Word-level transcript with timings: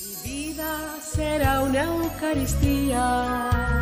Mi 0.00 0.30
vida 0.30 0.96
será 1.02 1.60
una 1.62 1.82
Eucaristía, 1.84 3.80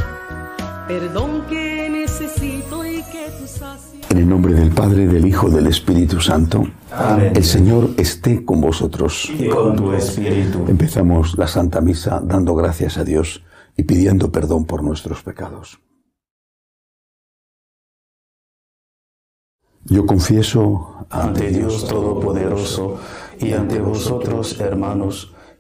perdón 0.89 1.43
que 1.47 1.91
necesito 1.91 2.87
y 2.87 3.03
que 3.03 3.29
tú 3.39 3.47
sacias. 3.47 4.11
En 4.11 4.19
el 4.19 4.27
nombre 4.27 4.55
del 4.55 4.71
Padre, 4.71 5.07
del 5.07 5.27
Hijo, 5.27 5.51
del 5.51 5.67
Espíritu 5.67 6.19
Santo. 6.21 6.65
Amén. 6.91 7.33
El 7.37 7.45
Señor 7.45 7.91
esté 7.99 8.47
con 8.47 8.63
vosotros. 8.63 9.29
y 9.31 9.47
con 9.49 9.77
tu 9.77 9.93
espíritu. 9.93 10.65
Empezamos 10.69 11.37
la 11.37 11.47
Santa 11.47 11.83
Misa 11.83 12.23
dando 12.25 12.55
gracias 12.55 12.97
a 12.97 13.05
Dios 13.05 13.43
y 13.77 13.83
pidiendo 13.83 14.33
perdón 14.33 14.65
por 14.65 14.83
nuestros 14.83 15.23
pecados. 15.23 15.81
Yo 19.85 20.07
confieso 20.07 21.07
Ante 21.11 21.51
Dios 21.51 21.87
Todopoderoso 21.87 22.99
y 23.39 23.53
ante 23.53 23.79
vosotros, 23.81 24.59
hermanos, 24.61 25.36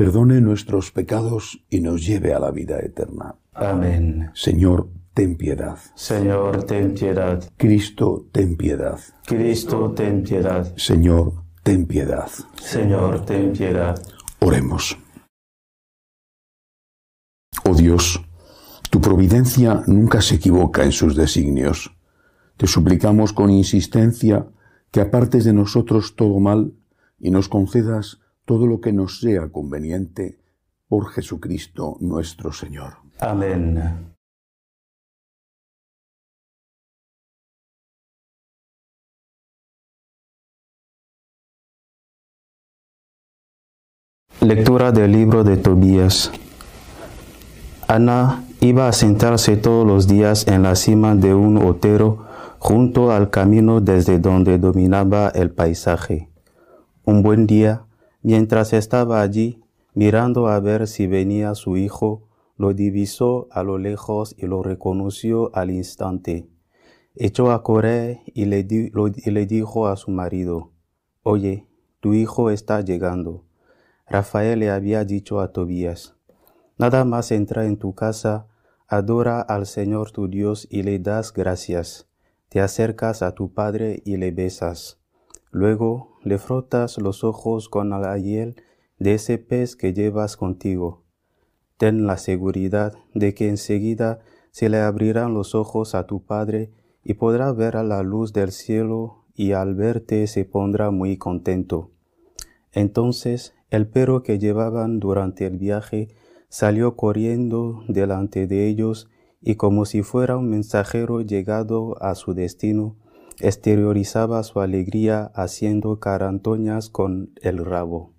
perdone 0.00 0.40
nuestros 0.40 0.92
pecados 0.92 1.62
y 1.68 1.82
nos 1.82 2.06
lleve 2.06 2.32
a 2.32 2.38
la 2.38 2.50
vida 2.50 2.78
eterna. 2.80 3.34
Amén. 3.52 4.30
Señor, 4.32 4.88
ten 5.12 5.36
piedad. 5.36 5.76
Señor, 5.94 6.64
ten 6.64 6.94
piedad. 6.94 7.44
Cristo, 7.58 8.26
ten 8.32 8.56
piedad. 8.56 8.98
Cristo, 9.26 9.92
ten 9.94 10.22
piedad. 10.22 10.74
Señor, 10.78 11.44
ten 11.62 11.84
piedad. 11.84 12.30
Señor, 12.62 13.26
ten 13.26 13.52
piedad. 13.52 13.94
Oremos. 14.38 14.96
Oh 17.66 17.74
Dios, 17.74 18.24
tu 18.88 19.02
providencia 19.02 19.82
nunca 19.86 20.22
se 20.22 20.36
equivoca 20.36 20.82
en 20.82 20.92
sus 20.92 21.14
designios. 21.14 21.94
Te 22.56 22.66
suplicamos 22.66 23.34
con 23.34 23.50
insistencia 23.50 24.46
que 24.92 25.02
apartes 25.02 25.44
de 25.44 25.52
nosotros 25.52 26.16
todo 26.16 26.40
mal 26.40 26.72
y 27.18 27.30
nos 27.30 27.50
concedas 27.50 28.20
todo 28.50 28.66
lo 28.66 28.80
que 28.80 28.92
nos 28.92 29.20
sea 29.20 29.48
conveniente 29.48 30.40
por 30.88 31.12
Jesucristo 31.12 31.96
nuestro 32.00 32.52
Señor. 32.52 32.94
Amén. 33.20 34.10
Lectura 44.40 44.90
del 44.90 45.12
libro 45.12 45.44
de 45.44 45.56
Tobías. 45.56 46.32
Ana 47.86 48.42
iba 48.58 48.88
a 48.88 48.92
sentarse 48.92 49.56
todos 49.58 49.86
los 49.86 50.08
días 50.08 50.48
en 50.48 50.64
la 50.64 50.74
cima 50.74 51.14
de 51.14 51.34
un 51.34 51.56
otero 51.56 52.26
junto 52.58 53.12
al 53.12 53.30
camino 53.30 53.80
desde 53.80 54.18
donde 54.18 54.58
dominaba 54.58 55.28
el 55.28 55.52
paisaje. 55.52 56.28
Un 57.04 57.22
buen 57.22 57.46
día, 57.46 57.84
mientras 58.22 58.72
estaba 58.72 59.22
allí, 59.22 59.62
mirando 59.94 60.48
a 60.48 60.60
ver 60.60 60.86
si 60.86 61.06
venía 61.06 61.54
su 61.54 61.76
hijo, 61.76 62.28
lo 62.56 62.74
divisó 62.74 63.48
a 63.50 63.62
lo 63.62 63.78
lejos 63.78 64.34
y 64.36 64.46
lo 64.46 64.62
reconoció 64.62 65.50
al 65.54 65.70
instante. 65.70 66.46
Echó 67.14 67.50
a 67.50 67.62
correr 67.62 68.20
y 68.26 68.44
le, 68.44 69.46
dijo 69.46 69.88
a 69.88 69.96
su 69.96 70.10
marido, 70.10 70.70
Oye, 71.22 71.66
tu 72.00 72.14
hijo 72.14 72.50
está 72.50 72.82
llegando. 72.82 73.44
Rafael 74.06 74.58
le 74.58 74.70
había 74.70 75.04
dicho 75.04 75.40
a 75.40 75.52
Tobías, 75.52 76.16
Nada 76.76 77.04
más 77.04 77.32
entra 77.32 77.66
en 77.66 77.78
tu 77.78 77.94
casa, 77.94 78.46
adora 78.86 79.40
al 79.40 79.66
Señor 79.66 80.12
tu 80.12 80.28
Dios 80.28 80.68
y 80.70 80.82
le 80.82 80.98
das 80.98 81.32
gracias. 81.32 82.08
Te 82.50 82.60
acercas 82.60 83.22
a 83.22 83.34
tu 83.34 83.54
padre 83.54 84.02
y 84.04 84.16
le 84.16 84.32
besas. 84.32 84.99
Luego 85.50 86.18
le 86.22 86.38
frotas 86.38 86.98
los 86.98 87.24
ojos 87.24 87.68
con 87.68 87.90
la 87.90 88.16
hiel 88.18 88.56
de 88.98 89.14
ese 89.14 89.38
pez 89.38 89.76
que 89.76 89.92
llevas 89.92 90.36
contigo. 90.36 91.02
Ten 91.76 92.06
la 92.06 92.18
seguridad 92.18 92.94
de 93.14 93.34
que 93.34 93.48
enseguida 93.48 94.20
se 94.50 94.68
le 94.68 94.78
abrirán 94.78 95.34
los 95.34 95.54
ojos 95.54 95.94
a 95.94 96.06
tu 96.06 96.22
padre 96.22 96.70
y 97.02 97.14
podrá 97.14 97.52
ver 97.52 97.76
a 97.76 97.82
la 97.82 98.02
luz 98.02 98.32
del 98.32 98.52
cielo 98.52 99.24
y 99.34 99.52
al 99.52 99.74
verte 99.74 100.26
se 100.26 100.44
pondrá 100.44 100.90
muy 100.90 101.16
contento. 101.16 101.90
Entonces 102.72 103.54
el 103.70 103.86
perro 103.86 104.22
que 104.22 104.38
llevaban 104.38 105.00
durante 105.00 105.46
el 105.46 105.56
viaje 105.56 106.08
salió 106.48 106.96
corriendo 106.96 107.82
delante 107.88 108.46
de 108.46 108.66
ellos 108.66 109.08
y 109.40 109.54
como 109.54 109.86
si 109.86 110.02
fuera 110.02 110.36
un 110.36 110.50
mensajero 110.50 111.22
llegado 111.22 112.00
a 112.02 112.14
su 112.14 112.34
destino, 112.34 112.96
exteriorizaba 113.40 114.42
su 114.42 114.60
alegría 114.60 115.30
haciendo 115.34 115.98
carantoñas 115.98 116.90
con 116.90 117.32
el 117.42 117.64
rabo. 117.64 118.12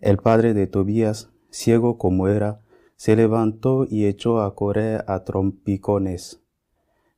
El 0.00 0.18
padre 0.18 0.54
de 0.54 0.66
Tobías, 0.66 1.30
ciego 1.50 1.98
como 1.98 2.28
era, 2.28 2.60
se 2.96 3.16
levantó 3.16 3.86
y 3.88 4.06
echó 4.06 4.40
a 4.40 4.54
correr 4.54 5.04
a 5.08 5.24
trompicones. 5.24 6.40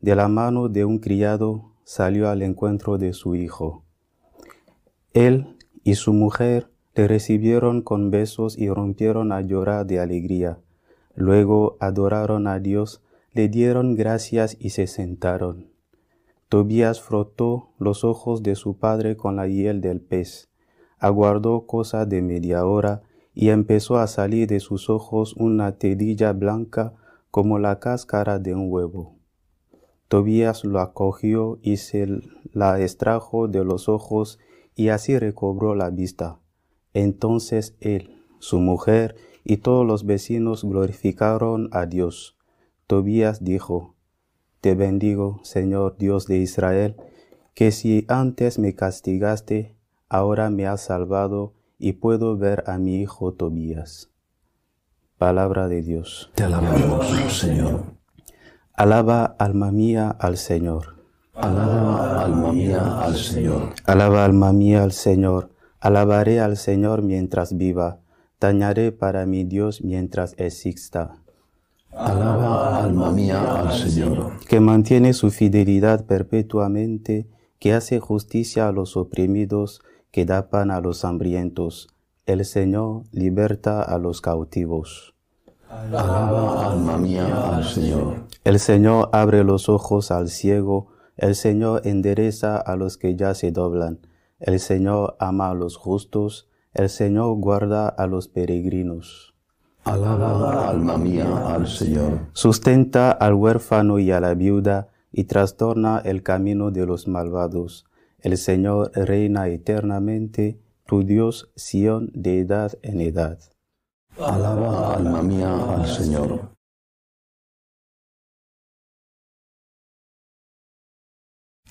De 0.00 0.14
la 0.14 0.28
mano 0.28 0.68
de 0.68 0.84
un 0.84 0.98
criado 0.98 1.72
salió 1.84 2.28
al 2.28 2.42
encuentro 2.42 2.98
de 2.98 3.12
su 3.12 3.34
hijo. 3.34 3.84
Él 5.12 5.56
y 5.84 5.94
su 5.94 6.12
mujer 6.12 6.68
le 6.94 7.08
recibieron 7.08 7.82
con 7.82 8.10
besos 8.10 8.58
y 8.58 8.68
rompieron 8.68 9.32
a 9.32 9.40
llorar 9.40 9.86
de 9.86 10.00
alegría. 10.00 10.58
Luego 11.14 11.76
adoraron 11.80 12.46
a 12.46 12.58
Dios, 12.58 13.02
le 13.32 13.48
dieron 13.48 13.94
gracias 13.94 14.56
y 14.58 14.70
se 14.70 14.86
sentaron. 14.86 15.75
Tobías 16.48 17.00
frotó 17.00 17.70
los 17.78 18.04
ojos 18.04 18.44
de 18.44 18.54
su 18.54 18.78
padre 18.78 19.16
con 19.16 19.34
la 19.34 19.48
hiel 19.48 19.80
del 19.80 20.00
pez, 20.00 20.48
aguardó 20.98 21.66
cosa 21.66 22.06
de 22.06 22.22
media 22.22 22.64
hora 22.66 23.02
y 23.34 23.48
empezó 23.48 23.98
a 23.98 24.06
salir 24.06 24.46
de 24.46 24.60
sus 24.60 24.88
ojos 24.88 25.34
una 25.36 25.76
tedilla 25.76 26.32
blanca 26.32 26.94
como 27.32 27.58
la 27.58 27.80
cáscara 27.80 28.38
de 28.38 28.54
un 28.54 28.70
huevo. 28.70 29.16
Tobías 30.06 30.64
lo 30.64 30.78
acogió 30.78 31.58
y 31.62 31.78
se 31.78 32.06
la 32.52 32.80
extrajo 32.80 33.48
de 33.48 33.64
los 33.64 33.88
ojos 33.88 34.38
y 34.76 34.90
así 34.90 35.18
recobró 35.18 35.74
la 35.74 35.90
vista. 35.90 36.38
Entonces 36.94 37.76
él, 37.80 38.22
su 38.38 38.60
mujer 38.60 39.16
y 39.42 39.56
todos 39.56 39.84
los 39.84 40.06
vecinos 40.06 40.64
glorificaron 40.64 41.68
a 41.72 41.86
Dios. 41.86 42.36
Tobías 42.86 43.42
dijo, 43.42 43.95
Te 44.66 44.74
bendigo, 44.74 45.38
Señor 45.44 45.96
Dios 45.96 46.26
de 46.26 46.38
Israel, 46.38 46.96
que 47.54 47.70
si 47.70 48.04
antes 48.08 48.58
me 48.58 48.74
castigaste, 48.74 49.76
ahora 50.08 50.50
me 50.50 50.66
has 50.66 50.80
salvado 50.80 51.54
y 51.78 51.92
puedo 51.92 52.36
ver 52.36 52.64
a 52.66 52.76
mi 52.76 53.00
hijo 53.00 53.32
Tobías. 53.32 54.10
Palabra 55.18 55.68
de 55.68 55.82
Dios. 55.82 56.32
Te 56.34 56.42
alabamos, 56.42 57.06
Señor. 57.32 57.94
Alaba, 58.72 59.36
alma 59.38 59.70
mía, 59.70 60.10
al 60.10 60.36
Señor. 60.36 60.96
Alaba, 61.32 62.24
alma 62.24 62.50
mía, 62.50 63.04
al 63.04 63.14
Señor. 63.14 63.72
Alaba 63.84 64.24
alma 64.24 64.52
mía 64.52 64.82
al 64.82 64.90
Señor, 64.90 65.52
alabaré 65.78 66.40
al 66.40 66.56
Señor 66.56 67.02
mientras 67.02 67.56
viva, 67.56 68.00
tañaré 68.40 68.90
para 68.90 69.26
mi 69.26 69.44
Dios 69.44 69.84
mientras 69.84 70.34
exista, 70.38 71.22
Alaba, 71.96 72.84
alma 72.84 73.10
mía, 73.10 73.60
al 73.60 73.72
Señor. 73.72 74.32
que 74.46 74.60
mantiene 74.60 75.14
su 75.14 75.30
fidelidad 75.30 76.04
perpetuamente, 76.04 77.26
que 77.58 77.72
hace 77.72 78.00
justicia 78.00 78.68
a 78.68 78.72
los 78.72 78.98
oprimidos, 78.98 79.80
que 80.10 80.26
da 80.26 80.50
pan 80.50 80.70
a 80.70 80.80
los 80.80 81.06
hambrientos. 81.06 81.88
El 82.26 82.44
Señor 82.44 83.04
liberta 83.12 83.82
a 83.82 83.98
los 83.98 84.20
cautivos. 84.20 85.14
Alaba, 85.70 86.70
alma 86.70 86.98
mía, 86.98 87.56
al 87.56 87.64
Señor. 87.64 88.26
El 88.44 88.58
Señor 88.60 89.08
abre 89.12 89.42
los 89.42 89.70
ojos 89.70 90.10
al 90.10 90.28
ciego, 90.28 90.88
el 91.16 91.34
Señor 91.34 91.80
endereza 91.86 92.58
a 92.58 92.76
los 92.76 92.98
que 92.98 93.16
ya 93.16 93.34
se 93.34 93.52
doblan, 93.52 94.00
el 94.38 94.60
Señor 94.60 95.16
ama 95.18 95.50
a 95.50 95.54
los 95.54 95.76
justos, 95.76 96.48
el 96.74 96.90
Señor 96.90 97.36
guarda 97.36 97.88
a 97.88 98.06
los 98.06 98.28
peregrinos. 98.28 99.35
Alaba, 99.86 100.68
alma 100.68 100.98
mía, 100.98 101.28
al 101.46 101.68
Señor. 101.68 102.18
Sustenta 102.32 103.12
al 103.12 103.34
huérfano 103.34 104.00
y 104.00 104.10
a 104.10 104.18
la 104.18 104.34
viuda, 104.34 104.88
y 105.12 105.24
trastorna 105.24 106.02
el 106.04 106.24
camino 106.24 106.72
de 106.72 106.84
los 106.84 107.06
malvados. 107.06 107.86
El 108.18 108.36
Señor 108.36 108.90
reina 108.96 109.46
eternamente, 109.46 110.58
tu 110.86 111.04
Dios, 111.04 111.52
Sión, 111.54 112.10
de 112.14 112.40
edad 112.40 112.72
en 112.82 113.00
edad. 113.00 113.38
Alaba, 114.18 114.94
alma 114.96 115.22
mía, 115.22 115.54
al 115.54 115.86
Señor. 115.86 116.50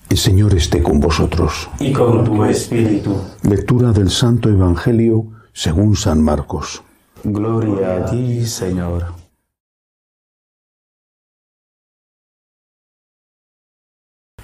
El 0.08 0.16
Señor 0.16 0.54
esté 0.54 0.82
con 0.82 1.00
vosotros. 1.00 1.68
Y 1.80 1.92
con 1.92 2.24
tu 2.24 2.42
espíritu. 2.46 3.14
Lectura 3.42 3.92
del 3.92 4.08
Santo 4.08 4.48
Evangelio 4.48 5.32
según 5.52 5.96
San 5.96 6.22
Marcos. 6.22 6.82
Gloria 7.28 7.96
a 7.96 8.06
ti, 8.08 8.46
Señor. 8.46 9.02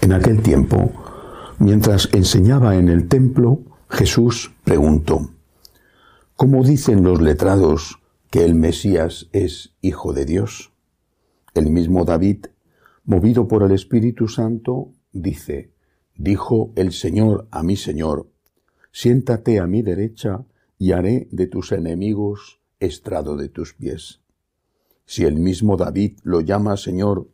En 0.00 0.12
aquel 0.12 0.43
tiempo, 0.43 0.90
mientras 1.61 2.08
enseñaba 2.12 2.75
en 2.75 2.88
el 2.88 3.06
templo, 3.06 3.61
Jesús 3.88 4.52
preguntó, 4.64 5.31
¿Cómo 6.34 6.64
dicen 6.64 7.05
los 7.05 7.23
letrados 7.23 8.00
que 8.31 8.44
el 8.44 8.56
Mesías 8.56 9.29
es 9.31 9.76
hijo 9.81 10.12
de 10.12 10.25
Dios? 10.25 10.73
El 11.55 11.70
mismo 11.70 12.05
David, 12.05 12.46
movido 13.05 13.46
por 13.46 13.62
el 13.62 13.70
Espíritu 13.70 14.26
Santo, 14.26 14.90
dice, 15.12 15.73
dijo 16.17 16.73
el 16.75 16.90
Señor 16.90 17.46
a 17.52 17.62
mi 17.62 17.76
Señor, 17.76 18.29
siéntate 18.90 19.61
a 19.61 19.69
mi 19.69 19.82
derecha 19.82 20.44
y 20.79 20.90
haré 20.90 21.29
de 21.31 21.46
tus 21.46 21.70
enemigos 21.70 22.58
estrado 22.87 23.37
de 23.37 23.49
tus 23.49 23.75
pies. 23.75 24.20
Si 25.05 25.25
el 25.25 25.37
mismo 25.37 25.76
David 25.76 26.19
lo 26.23 26.40
llama 26.40 26.76
Señor, 26.76 27.29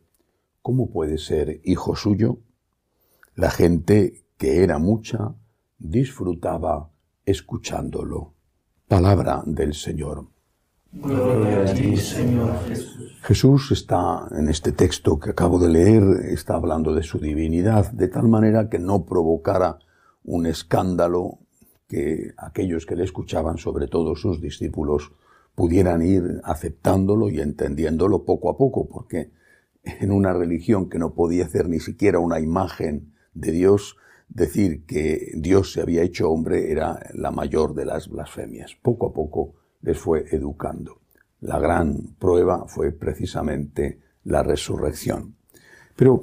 ¿cómo 0.61 0.89
puede 0.89 1.17
ser 1.17 1.61
hijo 1.63 1.95
suyo? 1.95 2.39
La 3.35 3.49
gente, 3.49 4.23
que 4.37 4.63
era 4.63 4.79
mucha, 4.79 5.35
disfrutaba 5.77 6.89
escuchándolo. 7.25 8.33
Palabra 8.87 9.43
del 9.45 9.73
Señor. 9.73 10.27
Gloria 10.91 11.61
a 11.61 11.73
ti, 11.73 11.95
Señor 11.95 12.51
Jesús. 12.67 13.19
Jesús 13.21 13.71
está 13.71 14.27
en 14.31 14.49
este 14.49 14.71
texto 14.71 15.19
que 15.19 15.29
acabo 15.29 15.59
de 15.59 15.69
leer, 15.69 16.03
está 16.31 16.55
hablando 16.55 16.95
de 16.95 17.03
su 17.03 17.19
divinidad, 17.19 17.91
de 17.91 18.07
tal 18.07 18.27
manera 18.27 18.69
que 18.69 18.79
no 18.79 19.05
provocara 19.05 19.77
un 20.23 20.47
escándalo 20.47 21.37
que 21.87 22.33
aquellos 22.37 22.85
que 22.85 22.95
le 22.95 23.03
escuchaban, 23.03 23.57
sobre 23.57 23.87
todo 23.87 24.15
sus 24.15 24.41
discípulos, 24.41 25.11
pudieran 25.55 26.01
ir 26.01 26.41
aceptándolo 26.43 27.29
y 27.29 27.41
entendiéndolo 27.41 28.23
poco 28.23 28.49
a 28.49 28.57
poco, 28.57 28.87
porque 28.87 29.31
en 29.83 30.11
una 30.11 30.33
religión 30.33 30.89
que 30.89 30.99
no 30.99 31.13
podía 31.13 31.45
hacer 31.45 31.67
ni 31.67 31.79
siquiera 31.79 32.19
una 32.19 32.39
imagen 32.39 33.13
de 33.33 33.51
Dios, 33.51 33.97
decir 34.27 34.85
que 34.85 35.31
Dios 35.35 35.73
se 35.73 35.81
había 35.81 36.03
hecho 36.03 36.29
hombre 36.29 36.71
era 36.71 36.99
la 37.13 37.31
mayor 37.31 37.73
de 37.73 37.85
las 37.85 38.07
blasfemias. 38.09 38.77
Poco 38.81 39.07
a 39.07 39.13
poco 39.13 39.55
les 39.81 39.97
fue 39.97 40.25
educando. 40.31 41.01
La 41.41 41.59
gran 41.59 42.15
prueba 42.19 42.65
fue 42.67 42.91
precisamente 42.91 43.99
la 44.25 44.43
resurrección. 44.43 45.35
Pero 45.95 46.21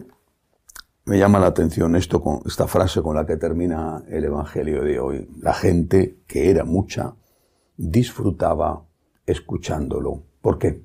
me 1.05 1.19
llama 1.19 1.39
la 1.39 1.47
atención 1.47 1.97
esto 1.97 2.23
con 2.23 2.41
esta 2.47 2.67
frase 2.67 3.01
con 3.03 3.17
la 3.17 3.27
que 3.27 3.37
termina 3.37 4.03
el 4.09 4.25
evangelio 4.25 4.83
de 4.83 4.99
hoy. 4.99 5.29
La 5.41 5.55
gente, 5.55 6.19
que 6.27 6.51
era 6.51 6.65
mucha, 6.65 7.15
disfrutaba 7.77 8.86
escuchándolo. 9.27 10.23
¿Por 10.41 10.59
qué? 10.59 10.83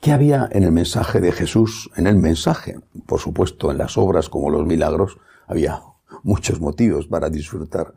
¿Qué 0.00 0.12
había 0.12 0.48
en 0.52 0.62
el 0.62 0.72
mensaje 0.72 1.20
de 1.20 1.32
Jesús? 1.32 1.90
En 1.96 2.06
el 2.06 2.16
mensaje, 2.16 2.78
por 3.06 3.20
supuesto, 3.20 3.70
en 3.70 3.78
las 3.78 3.98
obras 3.98 4.28
como 4.28 4.50
los 4.50 4.66
milagros, 4.66 5.18
había 5.46 5.82
muchos 6.22 6.60
motivos 6.60 7.06
para 7.06 7.30
disfrutar 7.30 7.94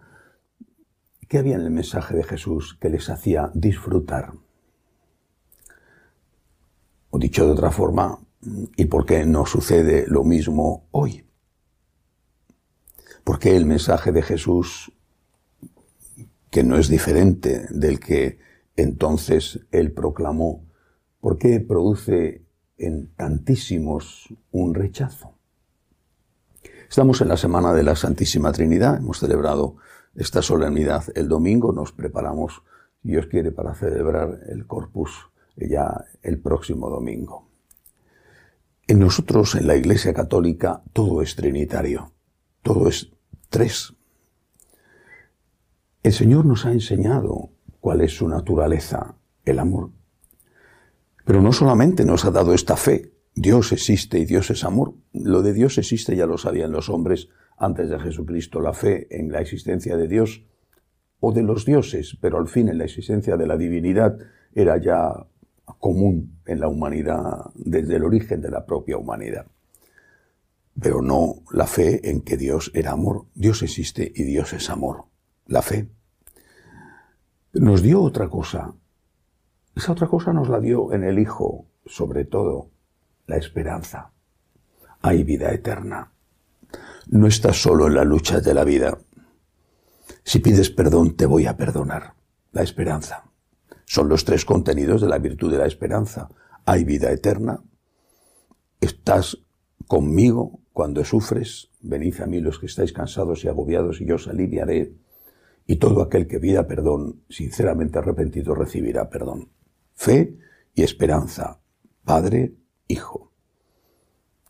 ¿Qué 1.32 1.38
había 1.38 1.56
en 1.56 1.62
el 1.62 1.72
mensaje 1.72 2.14
de 2.14 2.26
Jesús 2.26 2.78
que 2.78 2.90
les 2.90 3.10
hacía 3.10 3.52
disfrutar? 3.54 4.34
O 7.10 7.18
dicho 7.18 7.46
de 7.46 7.54
otra 7.54 7.72
forma, 7.72 8.20
¿y 8.76 8.84
por 8.84 9.06
qué 9.06 9.26
no 9.26 9.46
sucede 9.46 10.08
lo 10.10 10.26
mismo 10.26 10.90
hoy? 10.92 11.24
¿Por 13.24 13.40
qué 13.40 13.56
el 13.56 13.66
mensaje 13.66 14.12
de 14.12 14.22
Jesús, 14.22 14.92
que 16.50 16.66
no 16.66 16.76
es 16.78 16.90
diferente 16.90 17.66
del 17.70 18.02
que 18.02 18.38
entonces 18.76 19.62
él 19.72 19.92
proclamó, 19.92 20.66
por 21.20 21.38
qué 21.38 21.60
produce 21.60 22.46
en 22.78 23.14
tantísimos 23.16 24.34
un 24.52 24.74
rechazo? 24.74 25.36
Estamos 26.90 27.22
en 27.22 27.30
la 27.30 27.38
semana 27.38 27.74
de 27.74 27.84
la 27.84 27.96
Santísima 27.96 28.52
Trinidad, 28.52 28.98
hemos 28.98 29.20
celebrado 29.20 29.78
esta 30.16 30.42
solemnidad. 30.42 31.06
El 31.16 31.30
domingo 31.30 31.72
nos 31.72 31.92
preparamos, 31.92 32.64
si 33.02 33.10
Dios 33.10 33.28
quiere, 33.28 33.52
para 33.52 33.74
celebrar 33.74 34.42
el 34.50 34.68
Corpus 34.68 35.30
ya 35.56 36.06
el 36.22 36.40
próximo 36.40 36.90
domingo. 36.90 37.48
En 38.88 39.00
nosotros, 39.00 39.56
en 39.56 39.68
la 39.68 39.76
Iglesia 39.76 40.14
Católica, 40.14 40.84
todo 40.92 41.22
es 41.22 41.36
trinitario, 41.36 42.12
todo 42.62 42.90
es 42.90 43.12
tres. 43.50 43.94
El 46.04 46.14
Señor 46.14 46.46
nos 46.46 46.66
ha 46.66 46.72
enseñado 46.72 47.52
cuál 47.82 48.02
es 48.02 48.16
su 48.16 48.30
naturaleza, 48.30 49.16
el 49.44 49.60
amor. 49.60 49.90
Pero 51.26 51.42
no 51.42 51.52
solamente 51.52 52.06
nos 52.06 52.24
ha 52.24 52.32
dado 52.32 52.54
esta 52.54 52.78
fe, 52.78 53.12
Dios 53.36 53.72
existe 53.72 54.20
y 54.20 54.26
Dios 54.26 54.50
es 54.52 54.64
amor. 54.64 54.94
Lo 55.14 55.42
de 55.42 55.54
Dios 55.54 55.78
existe 55.78 56.16
ya 56.16 56.26
lo 56.26 56.38
sabían 56.38 56.72
los 56.72 56.90
hombres 56.90 57.30
antes 57.58 57.90
de 57.90 58.00
Jesucristo, 58.00 58.62
la 58.62 58.74
fe 58.74 59.08
en 59.10 59.32
la 59.32 59.42
existencia 59.42 59.98
de 59.98 60.08
Dios 60.08 60.46
o 61.20 61.32
de 61.32 61.44
los 61.44 61.66
dioses, 61.66 62.18
pero 62.20 62.38
al 62.38 62.48
fin 62.48 62.70
en 62.70 62.78
la 62.78 62.86
existencia 62.86 63.38
de 63.38 63.48
la 63.48 63.58
divinidad 63.58 64.18
era 64.54 64.78
ya 64.78 65.28
común 65.80 66.40
en 66.46 66.60
la 66.60 66.68
humanidad 66.68 67.52
desde 67.56 67.96
el 67.96 68.04
origen 68.04 68.42
de 68.42 68.52
la 68.52 68.66
propia 68.66 68.98
humanidad. 68.98 69.46
Pero 70.80 71.02
no 71.02 71.44
la 71.52 71.68
fe 71.68 72.10
en 72.10 72.22
que 72.22 72.38
Dios 72.38 72.72
era 72.74 72.92
amor. 72.92 73.26
Dios 73.36 73.62
existe 73.62 74.12
y 74.14 74.24
Dios 74.24 74.54
es 74.54 74.70
amor. 74.70 75.06
La 75.46 75.62
fe. 75.62 75.88
Nos 77.54 77.82
dio 77.82 78.02
otra 78.02 78.30
cosa. 78.30 78.74
Esa 79.76 79.92
otra 79.92 80.08
cosa 80.08 80.34
nos 80.34 80.50
la 80.50 80.60
dio 80.60 80.94
en 80.94 81.04
el 81.04 81.20
Hijo, 81.20 81.66
sobre 81.86 82.26
todo, 82.26 82.72
la 83.28 83.38
esperanza. 83.38 84.12
Hay 85.02 85.24
vida 85.24 85.52
eterna 85.52 86.12
no 87.08 87.28
estás 87.28 87.62
solo 87.62 87.88
en 87.88 87.96
la 87.96 88.04
lucha 88.04 88.40
de 88.40 88.54
la 88.54 88.64
vida. 88.64 88.98
Si 90.24 90.40
pides 90.40 90.70
perdón, 90.70 91.16
te 91.16 91.26
voy 91.26 91.46
a 91.46 91.58
perdonar. 91.58 92.14
La 92.52 92.64
esperanza. 92.64 93.26
Son 93.86 94.10
los 94.10 94.26
tres 94.26 94.46
contenidos 94.46 95.02
de 95.02 95.08
la 95.08 95.18
virtud 95.18 95.52
de 95.52 95.58
la 95.58 95.66
esperanza. 95.66 96.30
Hay 96.66 96.84
vida 96.84 97.12
eterna. 97.12 97.62
Estás 98.80 99.38
conmigo 99.88 100.62
cuando 100.74 101.04
sufres. 101.04 101.70
Venid 101.82 102.22
a 102.22 102.28
mí 102.28 102.40
los 102.40 102.60
que 102.60 102.66
estáis 102.68 102.94
cansados 102.94 103.44
y 103.44 103.48
agobiados 103.48 104.02
y 104.02 104.06
yo 104.06 104.16
os 104.16 104.28
aliviaré. 104.28 104.94
Y 105.72 105.78
todo 105.78 106.02
aquel 106.02 106.28
que 106.28 106.38
pida 106.38 106.68
perdón, 106.68 107.24
sinceramente 107.30 107.98
arrepentido, 107.98 108.56
recibirá 108.56 109.10
perdón. 109.10 109.54
Fe 109.94 110.38
y 110.74 110.84
esperanza. 110.84 111.62
Padre, 112.04 112.58
Hijo. 112.90 113.32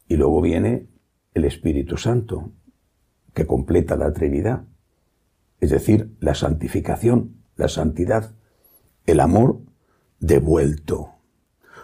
Y 0.07 0.15
luego 0.15 0.41
viene 0.41 0.89
el 1.35 1.45
Espíritu 1.45 1.95
Santo, 1.97 2.53
que 3.35 3.45
completa 3.45 3.95
la 3.97 4.11
Trinidad, 4.13 4.65
es 5.59 5.69
decir, 5.69 6.17
la 6.19 6.33
santificación, 6.33 7.43
la 7.55 7.67
santidad, 7.67 8.33
el 9.05 9.19
amor 9.19 9.61
devuelto, 10.19 11.11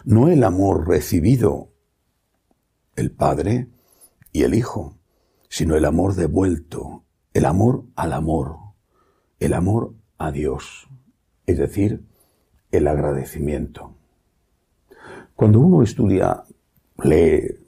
no 0.04 0.30
el 0.30 0.44
amor 0.44 0.88
recibido, 0.88 1.74
el 2.96 3.12
Padre 3.12 3.68
y 4.32 4.42
el 4.42 4.56
Hijo, 4.56 4.98
sino 5.48 5.76
el 5.76 5.86
amor 5.86 6.16
devuelto, 6.16 7.06
el 7.36 7.46
amor 7.46 7.86
al 7.96 8.14
amor, 8.14 8.67
el 9.40 9.54
amor 9.54 9.94
a 10.18 10.32
Dios, 10.32 10.88
es 11.46 11.58
decir, 11.58 12.04
el 12.72 12.88
agradecimiento. 12.88 13.94
Cuando 15.36 15.60
uno 15.60 15.84
estudia, 15.84 16.44
lee, 17.04 17.60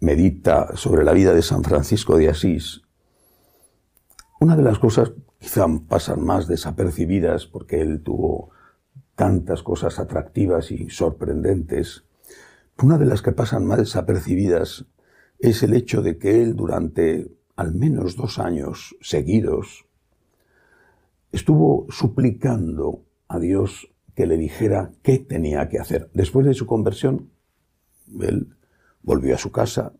medita 0.00 0.76
sobre 0.76 1.04
la 1.04 1.12
vida 1.12 1.34
de 1.34 1.42
San 1.42 1.64
Francisco 1.64 2.16
de 2.16 2.28
Asís, 2.28 2.82
una 4.40 4.56
de 4.56 4.62
las 4.62 4.78
cosas 4.78 5.12
quizá 5.38 5.66
pasan 5.88 6.24
más 6.24 6.46
desapercibidas 6.46 7.46
porque 7.46 7.80
él 7.80 8.02
tuvo 8.02 8.50
tantas 9.14 9.62
cosas 9.62 9.98
atractivas 9.98 10.70
y 10.70 10.90
sorprendentes, 10.90 12.04
una 12.82 12.98
de 12.98 13.06
las 13.06 13.22
que 13.22 13.32
pasan 13.32 13.66
más 13.66 13.78
desapercibidas 13.78 14.86
es 15.38 15.62
el 15.62 15.74
hecho 15.74 16.02
de 16.02 16.18
que 16.18 16.42
él 16.42 16.56
durante 16.56 17.30
al 17.56 17.74
menos 17.74 18.16
dos 18.16 18.38
años 18.38 18.96
seguidos 19.00 19.86
estuvo 21.34 21.86
suplicando 21.90 23.04
a 23.28 23.38
Dios 23.38 23.88
que 24.14 24.26
le 24.26 24.36
dijera 24.36 24.92
qué 25.02 25.18
tenía 25.18 25.68
que 25.68 25.78
hacer. 25.78 26.10
Después 26.14 26.46
de 26.46 26.54
su 26.54 26.66
conversión, 26.66 27.30
él 28.20 28.54
Volvió 29.06 29.34
a 29.34 29.38
su 29.38 29.52
casa, 29.52 29.92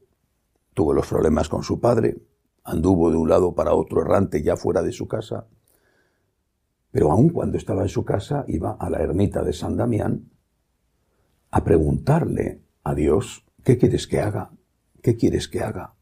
tuvo 0.72 0.94
los 0.94 1.06
problemas 1.06 1.50
con 1.50 1.62
su 1.62 1.78
padre, 1.78 2.16
anduvo 2.64 3.10
de 3.10 3.18
un 3.18 3.28
lado 3.28 3.54
para 3.54 3.74
otro 3.74 4.00
errante 4.00 4.42
ya 4.42 4.56
fuera 4.56 4.82
de 4.82 4.92
su 4.92 5.06
casa, 5.06 5.46
pero 6.90 7.12
aun 7.12 7.28
cuando 7.28 7.58
estaba 7.58 7.82
en 7.82 7.90
su 7.90 8.02
casa 8.06 8.46
iba 8.48 8.78
a 8.80 8.88
la 8.88 9.02
ermita 9.02 9.42
de 9.42 9.52
San 9.52 9.76
Damián 9.76 10.30
a 11.50 11.64
preguntarle 11.64 12.62
a 12.82 12.94
Dios, 12.94 13.44
¿qué 13.62 13.76
quieres 13.76 14.06
que 14.06 14.20
haga? 14.20 14.52
¿Qué 15.02 15.16
quieres 15.16 15.48
que 15.48 15.60
haga? 15.60 15.94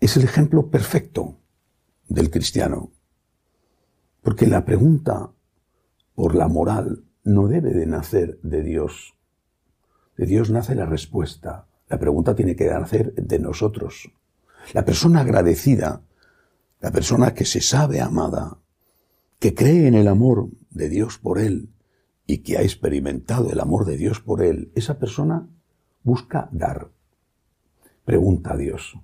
es 0.00 0.16
el 0.16 0.24
ejemplo 0.24 0.68
perfecto 0.70 1.38
del 2.08 2.30
cristiano. 2.30 2.92
Porque 4.26 4.48
la 4.48 4.64
pregunta 4.64 5.30
por 6.16 6.34
la 6.34 6.48
moral 6.48 7.04
no 7.22 7.46
debe 7.46 7.70
de 7.70 7.86
nacer 7.86 8.40
de 8.42 8.64
Dios. 8.64 9.14
De 10.16 10.26
Dios 10.26 10.50
nace 10.50 10.74
la 10.74 10.84
respuesta. 10.84 11.68
La 11.88 12.00
pregunta 12.00 12.34
tiene 12.34 12.56
que 12.56 12.66
nacer 12.66 13.14
de 13.14 13.38
nosotros. 13.38 14.10
La 14.74 14.84
persona 14.84 15.20
agradecida, 15.20 16.02
la 16.80 16.90
persona 16.90 17.34
que 17.34 17.44
se 17.44 17.60
sabe 17.60 18.00
amada, 18.00 18.58
que 19.38 19.54
cree 19.54 19.86
en 19.86 19.94
el 19.94 20.08
amor 20.08 20.48
de 20.70 20.88
Dios 20.88 21.18
por 21.18 21.38
él 21.38 21.70
y 22.26 22.38
que 22.38 22.58
ha 22.58 22.62
experimentado 22.62 23.52
el 23.52 23.60
amor 23.60 23.84
de 23.84 23.96
Dios 23.96 24.18
por 24.18 24.42
él, 24.42 24.72
esa 24.74 24.98
persona 24.98 25.48
busca 26.02 26.48
dar. 26.50 26.90
Pregunta 28.04 28.54
a 28.54 28.56
Dios, 28.56 28.98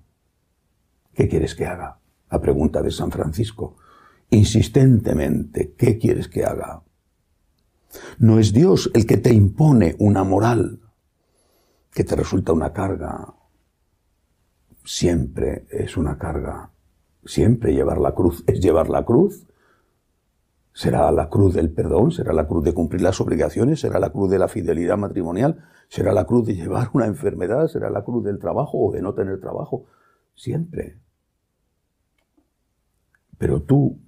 ¿qué 1.14 1.28
quieres 1.28 1.54
que 1.54 1.66
haga? 1.66 2.00
La 2.28 2.40
pregunta 2.40 2.82
de 2.82 2.90
San 2.90 3.12
Francisco. 3.12 3.76
Insistentemente, 4.32 5.74
¿qué 5.76 5.98
quieres 5.98 6.26
que 6.26 6.46
haga? 6.46 6.82
No 8.18 8.38
es 8.38 8.54
Dios 8.54 8.90
el 8.94 9.06
que 9.06 9.18
te 9.18 9.30
impone 9.34 9.94
una 9.98 10.24
moral 10.24 10.80
que 11.90 12.02
te 12.02 12.16
resulta 12.16 12.54
una 12.54 12.72
carga. 12.72 13.34
Siempre 14.86 15.66
es 15.68 15.98
una 15.98 16.16
carga. 16.16 16.70
Siempre 17.26 17.74
llevar 17.74 17.98
la 17.98 18.14
cruz 18.14 18.42
es 18.46 18.58
llevar 18.60 18.88
la 18.88 19.04
cruz. 19.04 19.46
Será 20.72 21.12
la 21.12 21.28
cruz 21.28 21.52
del 21.52 21.70
perdón, 21.70 22.10
será 22.10 22.32
la 22.32 22.48
cruz 22.48 22.64
de 22.64 22.72
cumplir 22.72 23.02
las 23.02 23.20
obligaciones, 23.20 23.80
será 23.80 24.00
la 24.00 24.12
cruz 24.12 24.30
de 24.30 24.38
la 24.38 24.48
fidelidad 24.48 24.96
matrimonial, 24.96 25.62
será 25.88 26.14
la 26.14 26.24
cruz 26.24 26.46
de 26.46 26.54
llevar 26.54 26.88
una 26.94 27.04
enfermedad, 27.04 27.68
será 27.68 27.90
la 27.90 28.02
cruz 28.02 28.24
del 28.24 28.38
trabajo 28.38 28.78
o 28.78 28.92
de 28.92 29.02
no 29.02 29.12
tener 29.12 29.38
trabajo. 29.40 29.84
Siempre. 30.34 31.02
Pero 33.36 33.60
tú, 33.60 34.00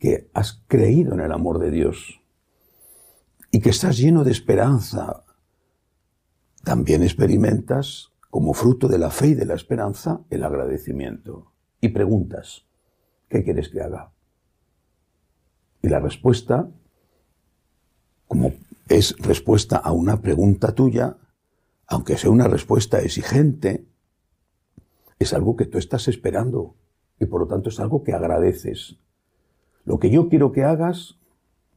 que 0.00 0.30
has 0.32 0.64
creído 0.66 1.12
en 1.12 1.20
el 1.20 1.30
amor 1.30 1.58
de 1.58 1.70
Dios 1.70 2.20
y 3.52 3.60
que 3.60 3.68
estás 3.68 3.98
lleno 3.98 4.24
de 4.24 4.32
esperanza, 4.32 5.24
también 6.64 7.02
experimentas, 7.02 8.10
como 8.30 8.54
fruto 8.54 8.88
de 8.88 8.98
la 8.98 9.10
fe 9.10 9.28
y 9.28 9.34
de 9.34 9.44
la 9.44 9.54
esperanza, 9.54 10.22
el 10.30 10.42
agradecimiento. 10.44 11.52
Y 11.80 11.88
preguntas, 11.88 12.64
¿qué 13.28 13.44
quieres 13.44 13.68
que 13.68 13.82
haga? 13.82 14.12
Y 15.82 15.88
la 15.88 16.00
respuesta, 16.00 16.70
como 18.26 18.52
es 18.88 19.16
respuesta 19.18 19.76
a 19.76 19.92
una 19.92 20.22
pregunta 20.22 20.74
tuya, 20.74 21.18
aunque 21.86 22.16
sea 22.16 22.30
una 22.30 22.48
respuesta 22.48 23.00
exigente, 23.00 23.86
es 25.18 25.34
algo 25.34 25.56
que 25.56 25.66
tú 25.66 25.76
estás 25.76 26.08
esperando 26.08 26.76
y 27.18 27.26
por 27.26 27.40
lo 27.40 27.46
tanto 27.48 27.68
es 27.68 27.80
algo 27.80 28.02
que 28.02 28.14
agradeces. 28.14 28.96
Lo 29.84 29.98
que 29.98 30.10
yo 30.10 30.28
quiero 30.28 30.52
que 30.52 30.64
hagas, 30.64 31.18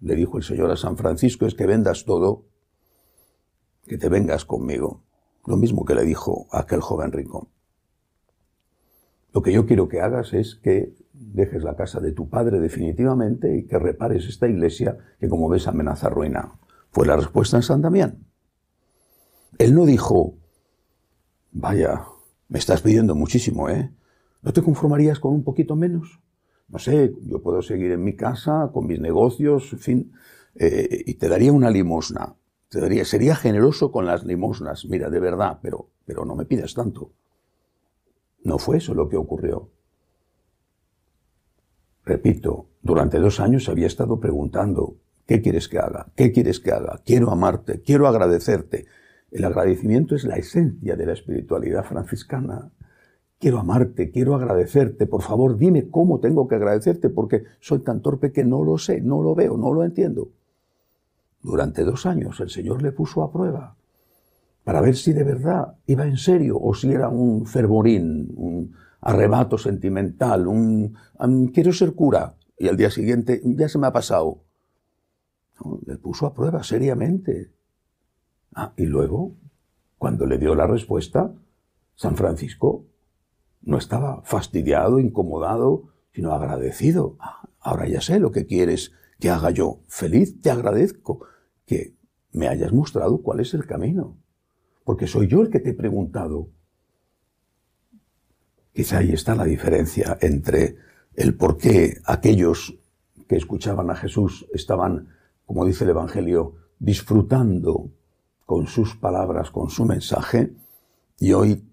le 0.01 0.15
dijo 0.15 0.37
el 0.37 0.43
Señor 0.43 0.71
a 0.71 0.77
San 0.77 0.97
Francisco, 0.97 1.45
es 1.45 1.55
que 1.55 1.65
vendas 1.65 2.05
todo, 2.05 2.45
que 3.85 3.97
te 3.97 4.09
vengas 4.09 4.45
conmigo. 4.45 5.03
Lo 5.45 5.57
mismo 5.57 5.85
que 5.85 5.95
le 5.95 6.03
dijo 6.03 6.47
a 6.51 6.59
aquel 6.59 6.81
joven 6.81 7.11
rico. 7.11 7.49
Lo 9.33 9.41
que 9.41 9.51
yo 9.51 9.65
quiero 9.65 9.87
que 9.87 9.99
hagas 9.99 10.33
es 10.33 10.55
que 10.55 10.93
dejes 11.11 11.63
la 11.63 11.75
casa 11.75 11.99
de 11.99 12.11
tu 12.11 12.29
padre 12.29 12.59
definitivamente 12.59 13.57
y 13.57 13.65
que 13.65 13.79
repares 13.79 14.27
esta 14.27 14.47
iglesia 14.47 14.97
que 15.19 15.27
como 15.27 15.49
ves 15.49 15.67
amenaza 15.67 16.09
ruina. 16.09 16.53
Fue 16.91 17.07
la 17.07 17.15
respuesta 17.15 17.57
en 17.57 17.63
San 17.63 17.81
Damián. 17.81 18.27
Él 19.57 19.73
no 19.73 19.85
dijo, 19.85 20.35
vaya, 21.51 22.05
me 22.47 22.59
estás 22.59 22.81
pidiendo 22.81 23.15
muchísimo, 23.15 23.69
¿eh? 23.69 23.91
¿No 24.41 24.53
te 24.53 24.61
conformarías 24.61 25.19
con 25.19 25.33
un 25.33 25.43
poquito 25.43 25.75
menos? 25.75 26.19
No 26.73 26.79
sé, 26.79 27.13
yo 27.21 27.39
puedo 27.39 27.61
seguir 27.61 27.91
en 27.91 28.03
mi 28.03 28.15
casa, 28.15 28.71
con 28.73 28.87
mis 28.87 28.99
negocios, 28.99 29.71
en 29.73 29.79
fin, 29.79 30.11
eh, 30.55 31.03
y 31.05 31.13
te 31.13 31.29
daría 31.29 31.53
una 31.53 31.69
limosna. 31.69 32.35
Te 32.67 32.81
daría, 32.81 33.05
sería 33.05 33.35
generoso 33.35 33.91
con 33.91 34.07
las 34.07 34.25
limosnas, 34.25 34.83
mira, 34.85 35.11
de 35.11 35.19
verdad, 35.19 35.59
pero, 35.61 35.91
pero 36.03 36.25
no 36.25 36.35
me 36.35 36.45
pidas 36.45 36.73
tanto. 36.73 37.11
No 38.43 38.57
fue 38.57 38.77
eso 38.77 38.95
lo 38.95 39.07
que 39.07 39.17
ocurrió. 39.17 39.69
Repito, 42.05 42.69
durante 42.81 43.19
dos 43.19 43.39
años 43.39 43.69
había 43.69 43.85
estado 43.85 44.19
preguntando, 44.19 44.97
¿qué 45.27 45.43
quieres 45.43 45.67
que 45.67 45.77
haga? 45.77 46.11
¿Qué 46.15 46.31
quieres 46.31 46.59
que 46.59 46.71
haga? 46.71 47.01
Quiero 47.05 47.29
amarte, 47.29 47.83
quiero 47.83 48.07
agradecerte. 48.07 48.87
El 49.29 49.45
agradecimiento 49.45 50.15
es 50.15 50.23
la 50.23 50.37
esencia 50.37 50.95
de 50.95 51.05
la 51.05 51.13
espiritualidad 51.13 51.85
franciscana. 51.85 52.71
Quiero 53.43 53.59
amarte, 53.59 54.09
quiero 54.09 54.35
agradecerte. 54.35 55.05
Por 55.05 55.21
favor, 55.21 55.57
dime 55.57 55.89
cómo 55.89 56.21
tengo 56.21 56.47
que 56.47 56.55
agradecerte 56.55 57.09
porque 57.09 57.43
soy 57.59 57.79
tan 57.79 58.01
torpe 58.01 58.31
que 58.31 58.45
no 58.45 58.63
lo 58.63 58.77
sé, 58.77 59.01
no 59.01 59.21
lo 59.21 59.35
veo, 59.35 59.57
no 59.57 59.73
lo 59.73 59.83
entiendo. 59.83 60.29
Durante 61.41 61.83
dos 61.83 62.05
años 62.05 62.39
el 62.39 62.49
Señor 62.49 62.81
le 62.81 62.93
puso 62.93 63.21
a 63.21 63.33
prueba 63.33 63.75
para 64.63 64.79
ver 64.79 64.95
si 64.95 65.11
de 65.11 65.25
verdad 65.25 65.75
iba 65.87 66.07
en 66.07 66.15
serio 66.15 66.57
o 66.57 66.73
si 66.73 66.93
era 66.93 67.09
un 67.09 67.45
fervorín, 67.45 68.31
un 68.37 68.71
arrebato 69.01 69.57
sentimental, 69.57 70.47
un 70.47 70.95
quiero 71.53 71.73
ser 71.73 71.95
cura 71.95 72.37
y 72.57 72.69
al 72.69 72.77
día 72.77 72.91
siguiente 72.91 73.41
ya 73.43 73.67
se 73.67 73.77
me 73.77 73.87
ha 73.87 73.91
pasado. 73.91 74.45
le 75.85 75.97
puso 75.97 76.27
a 76.27 76.33
prueba 76.33 76.63
seriamente. 76.63 77.51
Ah, 78.55 78.71
y 78.77 78.85
luego, 78.85 79.35
cuando 79.97 80.25
le 80.25 80.37
dio 80.37 80.55
la 80.55 80.65
respuesta, 80.65 81.33
San 81.93 82.15
Francisco 82.15 82.85
no 83.63 83.77
estaba 83.77 84.21
fastidiado, 84.23 84.99
incomodado, 84.99 85.93
sino 86.11 86.33
agradecido. 86.33 87.17
Ah, 87.19 87.47
ahora 87.59 87.87
ya 87.87 88.01
sé 88.01 88.19
lo 88.19 88.31
que 88.31 88.45
quieres 88.45 88.91
que 89.19 89.29
haga 89.29 89.51
yo. 89.51 89.81
Feliz, 89.87 90.41
te 90.41 90.51
agradezco 90.51 91.25
que 91.65 91.95
me 92.31 92.47
hayas 92.47 92.73
mostrado 92.73 93.21
cuál 93.21 93.39
es 93.39 93.53
el 93.53 93.65
camino 93.65 94.17
porque 94.83 95.07
soy 95.07 95.27
yo 95.27 95.41
el 95.41 95.49
que 95.49 95.59
te 95.59 95.71
he 95.71 95.73
preguntado. 95.73 96.49
Quizá 98.73 98.99
ahí 98.99 99.11
está 99.11 99.35
la 99.35 99.45
diferencia 99.45 100.17
entre 100.21 100.77
el 101.15 101.35
por 101.35 101.57
qué 101.57 101.97
aquellos 102.05 102.79
que 103.27 103.35
escuchaban 103.35 103.89
a 103.89 103.95
Jesús 103.95 104.47
estaban, 104.53 105.09
como 105.45 105.65
dice 105.65 105.83
el 105.83 105.91
Evangelio, 105.91 106.55
disfrutando 106.79 107.91
con 108.45 108.67
sus 108.67 108.95
palabras, 108.95 109.51
con 109.51 109.69
su 109.69 109.85
mensaje, 109.85 110.53
y 111.19 111.33
hoy 111.33 111.63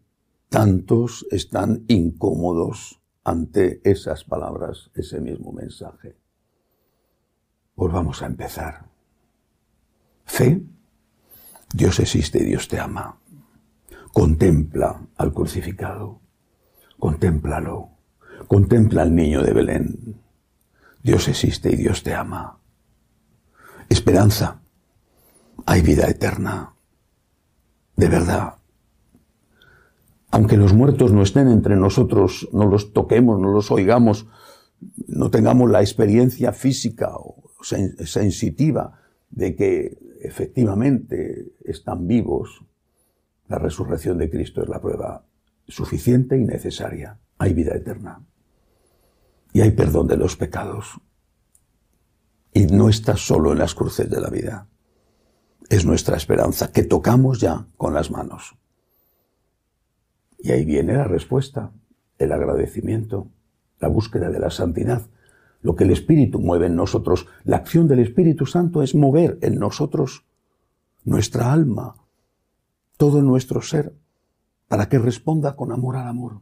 tantos 0.50 1.26
están 1.30 1.85
incómodos 1.88 3.00
ante 3.25 3.80
esas 3.88 4.25
palabras, 4.25 4.90
ese 4.95 5.21
mismo 5.21 5.52
mensaje. 5.52 6.16
Pues 7.75 7.92
vamos 7.92 8.21
a 8.21 8.26
empezar. 8.26 8.90
Fe 10.26 10.62
Dios 11.73 12.00
existe 12.00 12.42
y 12.42 12.47
Dios 12.47 12.69
te 12.69 12.80
ama. 12.80 13.16
Contempla 14.12 15.07
al 15.16 15.33
crucificado. 15.33 16.21
Contémplalo. 16.99 17.90
Contempla 18.49 19.02
al 19.02 19.14
niño 19.14 19.42
de 19.42 19.52
Belén. 19.52 20.21
Dios 21.02 21.28
existe 21.28 21.71
y 21.71 21.76
Dios 21.76 22.02
te 22.02 22.14
ama. 22.14 22.59
Esperanza. 23.88 24.61
Hay 25.64 25.83
vida 25.83 26.09
eterna. 26.09 26.75
De 27.97 28.09
verdad. 28.09 28.60
Aunque 30.30 30.56
los 30.56 30.72
muertos 30.72 31.12
no 31.12 31.22
estén 31.22 31.49
entre 31.49 31.76
nosotros, 31.76 32.49
no 32.52 32.66
los 32.66 32.92
toquemos, 32.92 33.40
no 33.40 33.50
los 33.50 33.70
oigamos, 33.70 34.26
no 35.08 35.30
tengamos 35.30 35.70
la 35.70 35.80
experiencia 35.80 36.52
física 36.52 37.10
o 37.16 37.50
sensitiva 37.62 39.00
de 39.30 39.54
que 39.54 39.99
efectivamente 40.20 41.52
están 41.64 42.06
vivos, 42.06 42.64
la 43.49 43.58
resurrección 43.58 44.18
de 44.18 44.30
Cristo 44.30 44.62
es 44.62 44.68
la 44.68 44.80
prueba 44.80 45.25
suficiente 45.66 46.37
y 46.38 46.44
necesaria. 46.44 47.18
Hay 47.38 47.52
vida 47.52 47.75
eterna. 47.75 48.25
Y 49.52 49.60
hay 49.60 49.72
perdón 49.72 50.06
de 50.06 50.16
los 50.16 50.37
pecados. 50.37 51.00
Y 52.52 52.66
no 52.66 52.88
está 52.88 53.16
solo 53.16 53.52
en 53.52 53.58
las 53.58 53.75
cruces 53.75 54.08
de 54.08 54.20
la 54.20 54.30
vida. 54.30 54.68
Es 55.68 55.84
nuestra 55.84 56.16
esperanza 56.16 56.72
que 56.72 56.84
tocamos 56.84 57.40
ya 57.40 57.66
con 57.76 57.94
las 57.94 58.10
manos. 58.10 58.56
Y 60.42 60.52
ahí 60.52 60.64
viene 60.64 60.94
la 60.94 61.04
respuesta, 61.04 61.73
el 62.18 62.32
agradecimiento, 62.32 63.28
la 63.78 63.88
búsqueda 63.88 64.30
de 64.30 64.38
la 64.38 64.50
santidad, 64.50 65.02
lo 65.62 65.76
que 65.76 65.85
el 65.85 65.90
Espíritu 65.90 66.40
mueve 66.40 66.66
en 66.66 66.76
nosotros. 66.76 67.26
La 67.44 67.56
acción 67.56 67.88
del 67.88 68.00
Espíritu 68.00 68.47
Santo 68.47 68.82
es 68.82 68.94
mover 68.94 69.38
en 69.42 69.59
nosotros 69.59 70.25
nuestra 71.04 71.52
alma, 71.52 71.97
todo 72.97 73.23
nuestro 73.23 73.62
ser, 73.62 73.94
para 74.68 74.88
que 74.88 74.99
responda 74.99 75.56
con 75.56 75.73
amor 75.73 75.97
al 75.97 76.06
amor. 76.06 76.40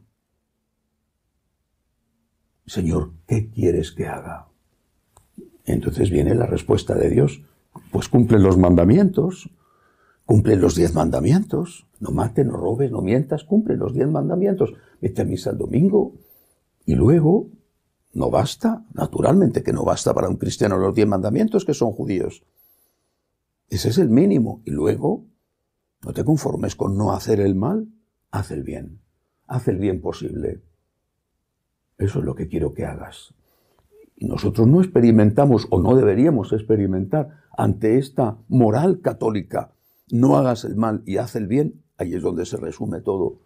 Señor, 2.65 3.13
¿qué 3.25 3.49
quieres 3.49 3.91
que 3.91 4.07
haga? 4.07 4.47
Entonces 5.65 6.09
viene 6.09 6.35
la 6.35 6.45
respuesta 6.45 6.95
de 6.95 7.09
Dios, 7.09 7.41
pues 7.91 8.09
cumple 8.09 8.39
los 8.39 8.57
mandamientos, 8.57 9.49
Cumple 10.29 10.57
los 10.57 10.75
diez 10.75 10.93
mandamientos. 10.93 11.87
No 11.99 12.11
mates, 12.11 12.45
no 12.45 12.55
robes, 12.55 12.91
no 12.91 13.01
mientas. 13.01 13.43
Cumple 13.43 13.75
los 13.75 13.95
diez 13.95 14.07
mandamientos. 14.07 14.75
Vete 15.01 15.23
a 15.23 15.25
misa 15.25 15.49
el 15.49 15.57
domingo. 15.57 16.13
Y 16.85 16.93
luego, 16.93 17.47
no 18.13 18.29
basta, 18.29 18.85
naturalmente 18.93 19.63
que 19.63 19.73
no 19.73 19.83
basta 19.83 20.13
para 20.13 20.29
un 20.29 20.35
cristiano 20.35 20.77
los 20.77 20.93
diez 20.93 21.07
mandamientos 21.07 21.65
que 21.65 21.73
son 21.73 21.93
judíos. 21.93 22.43
Ese 23.69 23.89
es 23.89 23.97
el 23.97 24.09
mínimo. 24.09 24.61
Y 24.65 24.69
luego, 24.69 25.25
no 26.03 26.13
te 26.13 26.23
conformes 26.23 26.75
con 26.75 26.95
no 26.95 27.11
hacer 27.11 27.39
el 27.39 27.55
mal, 27.55 27.87
haz 28.29 28.51
el 28.51 28.61
bien. 28.61 29.01
Haz 29.47 29.67
el 29.67 29.79
bien 29.79 29.99
posible. 29.99 30.61
Eso 31.97 32.19
es 32.19 32.25
lo 32.25 32.35
que 32.35 32.47
quiero 32.47 32.75
que 32.75 32.85
hagas. 32.85 33.33
Y 34.15 34.27
nosotros 34.27 34.67
no 34.67 34.79
experimentamos 34.79 35.65
o 35.71 35.81
no 35.81 35.95
deberíamos 35.95 36.53
experimentar 36.53 37.45
ante 37.57 37.97
esta 37.97 38.37
moral 38.47 39.01
católica. 39.01 39.73
No 40.11 40.37
hagas 40.37 40.65
el 40.65 40.75
mal 40.75 41.03
y 41.05 41.17
haz 41.17 41.35
el 41.35 41.47
bien. 41.47 41.83
Ahí 41.97 42.15
es 42.15 42.21
donde 42.21 42.45
se 42.45 42.57
resume 42.57 43.01
todo. 43.01 43.39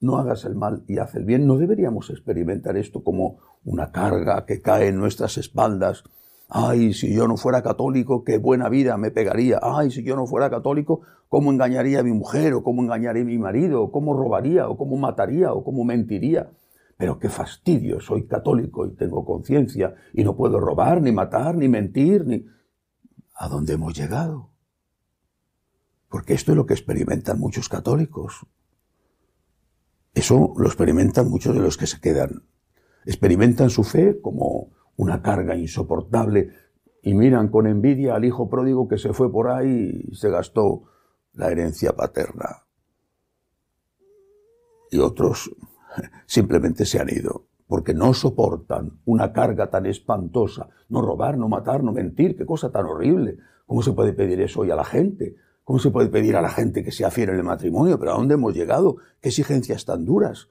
No 0.00 0.16
hagas 0.16 0.44
el 0.44 0.54
mal 0.54 0.82
y 0.88 0.98
haz 0.98 1.14
el 1.14 1.24
bien. 1.24 1.46
No 1.46 1.56
deberíamos 1.56 2.10
experimentar 2.10 2.76
esto 2.76 3.04
como 3.04 3.38
una 3.64 3.92
carga 3.92 4.46
que 4.46 4.60
cae 4.60 4.88
en 4.88 4.96
nuestras 4.96 5.36
espaldas. 5.38 6.04
Ay, 6.48 6.94
si 6.94 7.14
yo 7.14 7.28
no 7.28 7.36
fuera 7.36 7.62
católico, 7.62 8.24
qué 8.24 8.38
buena 8.38 8.68
vida 8.68 8.96
me 8.96 9.10
pegaría. 9.10 9.60
Ay, 9.62 9.90
si 9.90 10.02
yo 10.02 10.16
no 10.16 10.26
fuera 10.26 10.50
católico, 10.50 11.02
¿cómo 11.28 11.52
engañaría 11.52 12.00
a 12.00 12.02
mi 12.02 12.12
mujer? 12.12 12.54
¿O 12.54 12.62
cómo 12.64 12.82
engañaría 12.82 13.22
a 13.22 13.26
mi 13.26 13.38
marido? 13.38 13.82
¿O 13.82 13.92
cómo 13.92 14.14
robaría? 14.14 14.68
¿O 14.68 14.76
cómo 14.76 14.96
mataría? 14.96 15.52
¿O 15.52 15.62
cómo 15.62 15.84
mentiría? 15.84 16.50
Pero 16.96 17.18
qué 17.18 17.28
fastidio, 17.28 18.00
soy 18.00 18.26
católico 18.26 18.84
y 18.84 18.94
tengo 18.94 19.24
conciencia 19.24 19.94
y 20.12 20.24
no 20.24 20.36
puedo 20.36 20.60
robar, 20.60 21.00
ni 21.00 21.12
matar, 21.12 21.56
ni 21.56 21.68
mentir, 21.68 22.26
ni... 22.26 22.44
¿A 23.36 23.48
dónde 23.48 23.74
hemos 23.74 23.94
llegado? 23.94 24.49
Porque 26.10 26.34
esto 26.34 26.52
es 26.52 26.56
lo 26.56 26.66
que 26.66 26.74
experimentan 26.74 27.38
muchos 27.38 27.68
católicos. 27.68 28.44
Eso 30.12 30.52
lo 30.58 30.66
experimentan 30.66 31.30
muchos 31.30 31.54
de 31.54 31.60
los 31.60 31.76
que 31.76 31.86
se 31.86 32.00
quedan. 32.00 32.42
Experimentan 33.06 33.70
su 33.70 33.84
fe 33.84 34.20
como 34.20 34.72
una 34.96 35.22
carga 35.22 35.54
insoportable 35.54 36.50
y 37.00 37.14
miran 37.14 37.48
con 37.48 37.68
envidia 37.68 38.16
al 38.16 38.24
hijo 38.24 38.50
pródigo 38.50 38.88
que 38.88 38.98
se 38.98 39.12
fue 39.12 39.30
por 39.32 39.48
ahí 39.48 40.04
y 40.08 40.14
se 40.16 40.28
gastó 40.30 40.82
la 41.32 41.48
herencia 41.48 41.92
paterna. 41.92 42.66
Y 44.90 44.98
otros 44.98 45.54
simplemente 46.26 46.84
se 46.86 46.98
han 46.98 47.08
ido, 47.08 47.46
porque 47.68 47.94
no 47.94 48.12
soportan 48.14 49.00
una 49.04 49.32
carga 49.32 49.70
tan 49.70 49.86
espantosa. 49.86 50.68
No 50.88 51.02
robar, 51.02 51.38
no 51.38 51.48
matar, 51.48 51.84
no 51.84 51.92
mentir, 51.92 52.36
qué 52.36 52.44
cosa 52.44 52.72
tan 52.72 52.86
horrible. 52.86 53.38
¿Cómo 53.64 53.80
se 53.82 53.92
puede 53.92 54.12
pedir 54.12 54.40
eso 54.40 54.62
hoy 54.62 54.72
a 54.72 54.76
la 54.76 54.84
gente? 54.84 55.36
¿Cómo 55.64 55.78
se 55.78 55.90
puede 55.90 56.08
pedir 56.08 56.36
a 56.36 56.42
la 56.42 56.50
gente 56.50 56.82
que 56.82 56.92
sea 56.92 57.10
fiel 57.10 57.30
en 57.30 57.36
el 57.36 57.44
matrimonio? 57.44 57.98
¿Pero 57.98 58.12
a 58.12 58.16
dónde 58.16 58.34
hemos 58.34 58.54
llegado? 58.54 58.96
¿Qué 59.20 59.28
exigencias 59.28 59.84
tan 59.84 60.04
duras? 60.04 60.48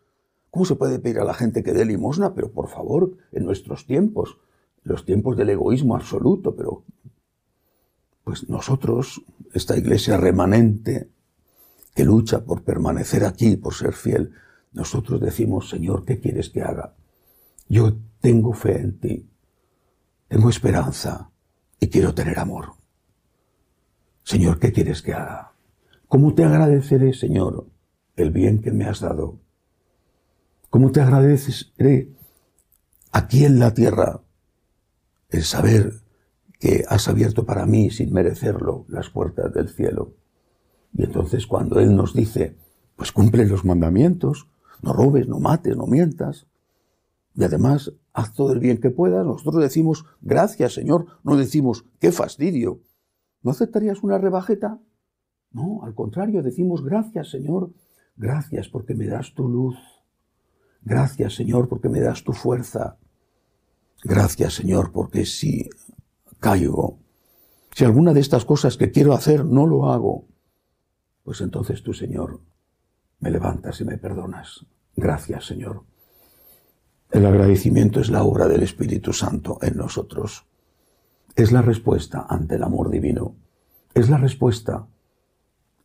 ¿Cómo 0.49 0.65
se 0.65 0.75
puede 0.75 0.99
pedir 0.99 1.19
a 1.19 1.25
la 1.25 1.33
gente 1.33 1.63
que 1.63 1.73
dé 1.73 1.85
limosna? 1.85 2.33
Pero 2.33 2.51
por 2.51 2.69
favor, 2.69 3.17
en 3.31 3.45
nuestros 3.45 3.85
tiempos, 3.85 4.37
los 4.83 5.05
tiempos 5.05 5.37
del 5.37 5.49
egoísmo 5.49 5.95
absoluto, 5.95 6.55
pero 6.55 6.83
pues 8.23 8.47
nosotros, 8.49 9.21
esta 9.53 9.77
iglesia 9.77 10.17
remanente 10.17 11.09
que 11.95 12.03
lucha 12.05 12.43
por 12.45 12.63
permanecer 12.63 13.25
aquí, 13.25 13.57
por 13.57 13.73
ser 13.73 13.93
fiel, 13.93 14.31
nosotros 14.71 15.19
decimos, 15.19 15.69
Señor, 15.69 16.05
¿qué 16.05 16.19
quieres 16.19 16.49
que 16.49 16.61
haga? 16.61 16.95
Yo 17.67 17.97
tengo 18.21 18.53
fe 18.53 18.79
en 18.79 18.99
ti, 18.99 19.29
tengo 20.27 20.49
esperanza 20.49 21.31
y 21.79 21.87
quiero 21.87 22.13
tener 22.13 22.39
amor. 22.39 22.78
Señor, 24.29 24.59
¿qué 24.59 24.71
quieres 24.71 25.01
que 25.01 25.11
haga? 25.11 25.53
¿Cómo 26.07 26.35
te 26.35 26.43
agradeceré, 26.43 27.13
Señor, 27.13 27.65
el 28.15 28.29
bien 28.29 28.61
que 28.61 28.71
me 28.71 28.85
has 28.85 28.99
dado? 28.99 29.39
¿Cómo 30.69 30.91
te 30.91 31.01
agradeceré 31.01 32.11
aquí 33.11 33.43
en 33.43 33.57
la 33.57 33.73
tierra 33.73 34.21
el 35.31 35.41
saber 35.41 35.93
que 36.59 36.85
has 36.87 37.07
abierto 37.07 37.47
para 37.47 37.65
mí, 37.65 37.89
sin 37.89 38.13
merecerlo, 38.13 38.85
las 38.87 39.09
puertas 39.09 39.51
del 39.51 39.67
cielo? 39.67 40.13
Y 40.93 41.05
entonces 41.05 41.47
cuando 41.47 41.79
Él 41.79 41.95
nos 41.95 42.13
dice, 42.13 42.55
pues 42.97 43.11
cumple 43.11 43.47
los 43.47 43.65
mandamientos, 43.65 44.47
no 44.83 44.93
robes, 44.93 45.27
no 45.27 45.39
mates, 45.39 45.75
no 45.75 45.87
mientas. 45.87 46.45
Y 47.33 47.45
además, 47.45 47.93
haz 48.13 48.31
todo 48.35 48.53
el 48.53 48.59
bien 48.59 48.79
que 48.79 48.91
puedas. 48.91 49.25
Nosotros 49.25 49.63
decimos, 49.63 50.05
gracias 50.21 50.75
Señor, 50.75 51.07
no 51.23 51.35
decimos, 51.35 51.83
qué 51.97 52.11
fastidio. 52.11 52.81
¿No 53.41 53.51
aceptarías 53.51 54.03
una 54.03 54.17
rebajeta? 54.17 54.79
No, 55.51 55.81
al 55.83 55.95
contrario, 55.95 56.43
decimos, 56.43 56.83
gracias 56.83 57.29
Señor, 57.29 57.71
gracias 58.15 58.69
porque 58.69 58.95
me 58.95 59.07
das 59.07 59.33
tu 59.33 59.47
luz. 59.47 59.77
Gracias 60.81 61.35
Señor 61.35 61.67
porque 61.67 61.89
me 61.89 62.01
das 62.01 62.23
tu 62.23 62.33
fuerza. 62.33 62.97
Gracias 64.03 64.53
Señor 64.53 64.91
porque 64.91 65.25
si 65.25 65.69
caigo, 66.39 66.99
si 67.73 67.85
alguna 67.85 68.13
de 68.13 68.19
estas 68.19 68.45
cosas 68.45 68.77
que 68.77 68.91
quiero 68.91 69.13
hacer 69.13 69.45
no 69.45 69.65
lo 69.65 69.91
hago, 69.91 70.27
pues 71.23 71.41
entonces 71.41 71.83
tú 71.83 71.93
Señor 71.93 72.41
me 73.19 73.31
levantas 73.31 73.81
y 73.81 73.85
me 73.85 73.97
perdonas. 73.97 74.65
Gracias, 74.95 75.45
Señor. 75.45 75.83
El 77.11 77.25
agradecimiento 77.25 77.99
es 77.99 78.09
la 78.09 78.23
obra 78.23 78.47
del 78.47 78.63
Espíritu 78.63 79.13
Santo 79.13 79.57
en 79.61 79.77
nosotros. 79.77 80.45
Es 81.35 81.51
la 81.51 81.61
respuesta 81.61 82.25
ante 82.29 82.55
el 82.55 82.63
amor 82.63 82.89
divino. 82.89 83.35
Es 83.93 84.09
la 84.09 84.17
respuesta 84.17 84.87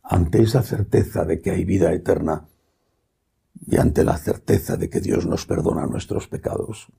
ante 0.03 0.41
esa 0.41 0.61
certeza 0.61 1.25
de 1.25 1.41
que 1.41 1.51
hay 1.51 1.65
vida 1.65 1.93
eterna 1.93 2.47
y 3.67 3.77
ante 3.77 4.03
la 4.03 4.17
certeza 4.17 4.77
de 4.77 4.89
que 4.89 4.99
Dios 4.99 5.25
nos 5.25 5.45
perdona 5.45 5.87
nuestros 5.87 6.27
pecados. 6.27 6.91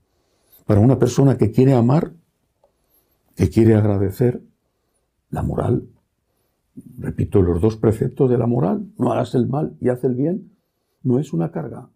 Para 0.65 0.81
una 0.81 0.99
persona 0.99 1.37
que 1.37 1.51
quiere 1.51 1.73
amar, 1.73 2.13
que 3.35 3.49
quiere 3.49 3.75
agradecer, 3.75 4.41
la 5.29 5.43
moral 5.43 5.87
repito, 6.97 7.41
los 7.41 7.61
dos 7.61 7.77
preceptos 7.77 8.29
de 8.29 8.37
la 8.37 8.47
moral, 8.47 8.91
no 8.97 9.11
hagas 9.11 9.35
el 9.35 9.47
mal 9.47 9.75
y 9.79 9.89
haz 9.89 10.03
el 10.03 10.15
bien, 10.15 10.51
no 11.03 11.19
es 11.19 11.33
una 11.33 11.51
carga, 11.51 11.89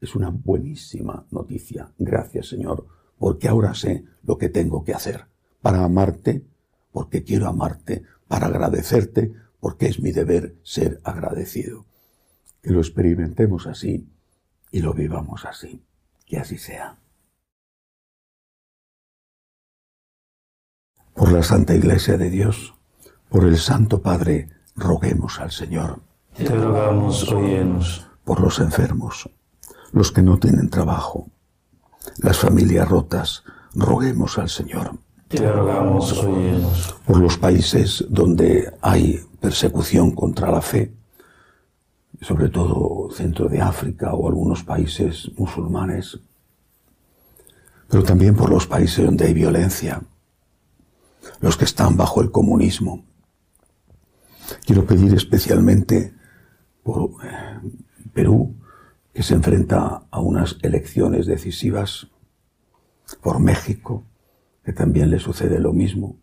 es 0.00 0.14
una 0.14 0.30
buenísima 0.30 1.26
noticia. 1.30 1.92
Gracias 1.98 2.48
Señor, 2.48 2.86
porque 3.18 3.48
ahora 3.48 3.74
sé 3.74 4.04
lo 4.22 4.38
que 4.38 4.48
tengo 4.48 4.84
que 4.84 4.94
hacer 4.94 5.31
para 5.62 5.84
amarte, 5.84 6.44
porque 6.92 7.22
quiero 7.22 7.48
amarte, 7.48 8.02
para 8.28 8.46
agradecerte, 8.46 9.32
porque 9.60 9.86
es 9.86 10.00
mi 10.00 10.12
deber 10.12 10.56
ser 10.62 11.00
agradecido. 11.04 11.86
Que 12.60 12.70
lo 12.70 12.80
experimentemos 12.80 13.66
así 13.66 14.08
y 14.70 14.80
lo 14.80 14.92
vivamos 14.92 15.44
así. 15.44 15.84
Que 16.26 16.38
así 16.38 16.58
sea. 16.58 16.98
Por 21.14 21.30
la 21.30 21.42
Santa 21.42 21.74
Iglesia 21.74 22.16
de 22.16 22.30
Dios, 22.30 22.74
por 23.28 23.44
el 23.44 23.58
Santo 23.58 24.02
Padre, 24.02 24.48
roguemos 24.74 25.38
al 25.40 25.50
Señor. 25.50 26.02
Te 26.36 26.48
rogamos, 26.48 27.30
óyenos. 27.30 28.08
Por 28.24 28.40
los 28.40 28.60
enfermos, 28.60 29.28
los 29.92 30.10
que 30.12 30.22
no 30.22 30.38
tienen 30.38 30.70
trabajo, 30.70 31.28
las 32.18 32.38
familias 32.38 32.88
rotas, 32.88 33.44
roguemos 33.74 34.38
al 34.38 34.48
Señor. 34.48 34.98
Te. 35.32 35.48
Por 37.06 37.18
los 37.18 37.38
países 37.38 38.04
donde 38.08 38.72
hay 38.80 39.20
persecución 39.40 40.12
contra 40.12 40.50
la 40.50 40.60
fe, 40.60 40.92
sobre 42.20 42.48
todo 42.48 43.10
centro 43.10 43.48
de 43.48 43.60
África 43.60 44.14
o 44.14 44.28
algunos 44.28 44.62
países 44.62 45.30
musulmanes, 45.36 46.18
pero 47.88 48.02
también 48.02 48.36
por 48.36 48.50
los 48.50 48.66
países 48.66 49.04
donde 49.04 49.26
hay 49.26 49.34
violencia, 49.34 50.02
los 51.40 51.56
que 51.56 51.64
están 51.64 51.96
bajo 51.96 52.20
el 52.22 52.30
comunismo, 52.30 53.04
Quiero 54.64 54.84
pedir 54.84 55.14
especialmente 55.14 56.14
por 56.82 57.10
eh, 57.24 57.60
Perú, 58.12 58.54
que 59.12 59.22
se 59.22 59.34
enfrenta 59.34 60.04
a 60.10 60.20
unas 60.20 60.56
elecciones 60.62 61.26
decisivas, 61.26 62.08
por 63.20 63.40
México, 63.40 64.04
que 64.64 64.72
también 64.72 65.10
le 65.10 65.18
sucede 65.18 65.58
lo 65.58 65.72
mismo, 65.72 66.16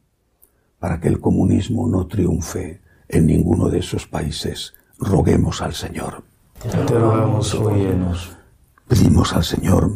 para 0.79 0.99
que 0.99 1.07
el 1.07 1.19
comunismo 1.19 1.87
no 1.87 2.07
triunfe 2.07 2.81
en 3.07 3.25
ninguno 3.25 3.69
de 3.69 3.79
esos 3.79 4.07
países. 4.07 4.73
Roguemos 4.97 5.61
al 5.61 5.73
Señor. 5.73 6.23
Te 6.61 6.99
rogamos, 6.99 7.53
óyenos. 7.55 8.35
Pedimos 8.87 9.33
al 9.33 9.43
Señor 9.43 9.91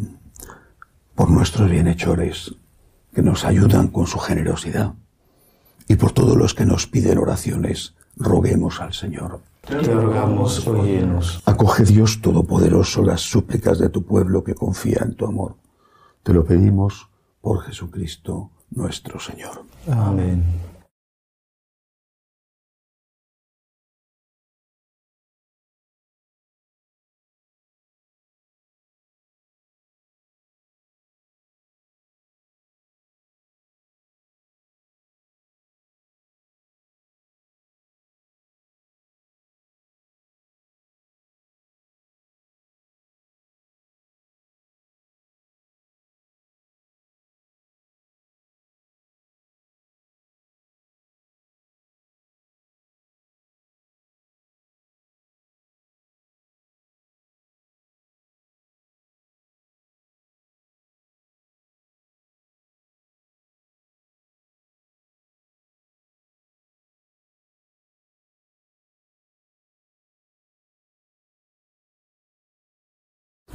por 1.15 1.29
nuestros 1.29 1.69
bienhechores, 1.69 2.55
que 3.13 3.21
nos 3.21 3.45
ayudan 3.45 3.89
con 3.89 4.07
su 4.07 4.17
generosidad, 4.17 4.93
y 5.87 5.95
por 5.95 6.11
todos 6.11 6.35
los 6.35 6.53
que 6.53 6.65
nos 6.65 6.87
piden 6.87 7.19
oraciones 7.19 7.93
roguemos 8.15 8.81
al 8.81 8.93
Señor. 8.93 9.41
Te 9.67 9.79
rogamos, 9.81 10.65
óyenos. 10.67 11.41
Acoge 11.45 11.83
Dios 11.83 12.21
Todopoderoso 12.21 13.03
las 13.03 13.21
súplicas 13.21 13.79
de 13.79 13.89
tu 13.89 14.03
pueblo 14.03 14.43
que 14.43 14.55
confía 14.55 15.01
en 15.03 15.15
tu 15.15 15.25
amor. 15.25 15.55
Te 16.23 16.33
lo 16.33 16.43
pedimos 16.43 17.09
por 17.43 17.61
Jesucristo 17.63 18.49
nuestro 18.71 19.19
Señor. 19.19 19.65
Amén. 19.91 20.45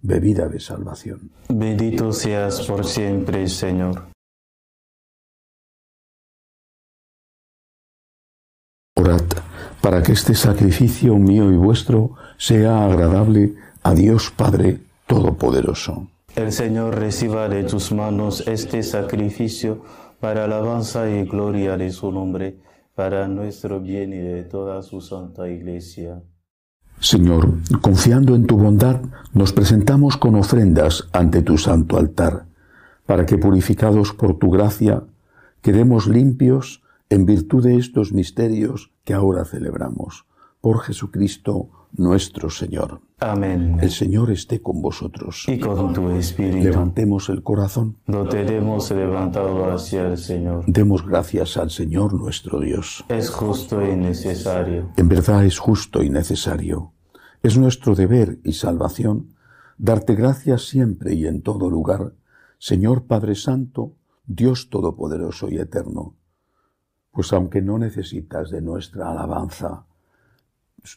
bebida 0.00 0.48
de 0.48 0.60
salvación. 0.60 1.30
Bendito 1.48 2.12
seas 2.12 2.62
por 2.66 2.84
siempre, 2.84 3.48
Señor. 3.48 4.08
Orad 8.96 9.22
para 9.80 10.02
que 10.02 10.12
este 10.12 10.34
sacrificio 10.34 11.14
mío 11.16 11.52
y 11.52 11.56
vuestro 11.56 12.16
sea 12.38 12.84
agradable 12.84 13.54
a 13.82 13.94
Dios 13.94 14.32
Padre 14.36 14.80
Todopoderoso. 15.06 16.08
El 16.34 16.50
Señor 16.52 16.98
reciba 16.98 17.48
de 17.48 17.62
tus 17.62 17.92
manos 17.92 18.46
este 18.48 18.82
sacrificio 18.82 19.82
para 20.18 20.44
alabanza 20.44 21.08
y 21.08 21.24
gloria 21.24 21.76
de 21.76 21.92
su 21.92 22.10
nombre, 22.10 22.58
para 22.94 23.28
nuestro 23.28 23.80
bien 23.80 24.12
y 24.12 24.18
de 24.18 24.42
toda 24.42 24.82
su 24.82 25.00
santa 25.00 25.48
iglesia. 25.48 26.20
Señor, 27.00 27.52
confiando 27.82 28.34
en 28.34 28.46
tu 28.46 28.56
bondad, 28.56 29.02
nos 29.34 29.52
presentamos 29.52 30.16
con 30.16 30.34
ofrendas 30.34 31.08
ante 31.12 31.42
tu 31.42 31.58
santo 31.58 31.98
altar, 31.98 32.46
para 33.04 33.26
que 33.26 33.36
purificados 33.36 34.12
por 34.12 34.38
tu 34.38 34.50
gracia, 34.50 35.04
quedemos 35.60 36.06
limpios 36.06 36.82
en 37.10 37.26
virtud 37.26 37.64
de 37.64 37.76
estos 37.76 38.12
misterios 38.12 38.92
que 39.04 39.14
ahora 39.14 39.44
celebramos. 39.44 40.24
Por 40.60 40.80
Jesucristo 40.80 41.68
nuestro 41.96 42.50
Señor. 42.50 43.00
Amén. 43.20 43.78
El 43.80 43.90
Señor 43.90 44.30
esté 44.30 44.60
con 44.60 44.82
vosotros. 44.82 45.44
Y 45.48 45.58
con 45.58 45.92
tu 45.92 46.10
espíritu. 46.10 46.64
Levantemos 46.64 47.28
el 47.28 47.42
corazón. 47.42 47.96
Lo 48.06 48.28
tenemos 48.28 48.90
levantado 48.90 49.72
hacia 49.72 50.06
el 50.08 50.18
Señor. 50.18 50.64
Demos 50.66 51.06
gracias 51.06 51.56
al 51.56 51.70
Señor 51.70 52.14
nuestro 52.14 52.60
Dios. 52.60 53.04
Es 53.08 53.30
justo 53.30 53.82
y 53.86 53.96
necesario. 53.96 54.90
En 54.96 55.08
verdad 55.08 55.44
es 55.44 55.58
justo 55.58 56.02
y 56.02 56.10
necesario. 56.10 56.92
Es 57.42 57.56
nuestro 57.56 57.94
deber 57.94 58.38
y 58.44 58.52
salvación 58.52 59.34
darte 59.78 60.14
gracias 60.14 60.66
siempre 60.66 61.14
y 61.14 61.26
en 61.26 61.42
todo 61.42 61.70
lugar, 61.70 62.14
Señor 62.58 63.06
Padre 63.06 63.34
Santo, 63.34 63.94
Dios 64.26 64.70
Todopoderoso 64.70 65.48
y 65.50 65.58
Eterno. 65.58 66.16
Pues 67.12 67.32
aunque 67.32 67.62
no 67.62 67.78
necesitas 67.78 68.50
de 68.50 68.60
nuestra 68.60 69.10
alabanza, 69.10 69.86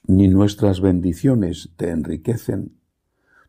ni 0.05 0.27
nuestras 0.27 0.81
bendiciones 0.81 1.69
te 1.75 1.89
enriquecen, 1.89 2.77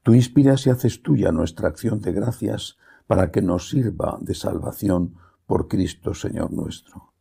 tú 0.02 0.14
inspiras 0.14 0.66
y 0.66 0.70
haces 0.70 1.02
tuya 1.02 1.32
nuestra 1.32 1.68
acción 1.68 2.00
de 2.00 2.12
gracias 2.12 2.78
para 3.06 3.30
que 3.30 3.42
nos 3.42 3.68
sirva 3.68 4.18
de 4.20 4.34
salvación 4.34 5.14
por 5.46 5.68
Cristo 5.68 6.14
Señor 6.14 6.52
nuestro. 6.52 7.12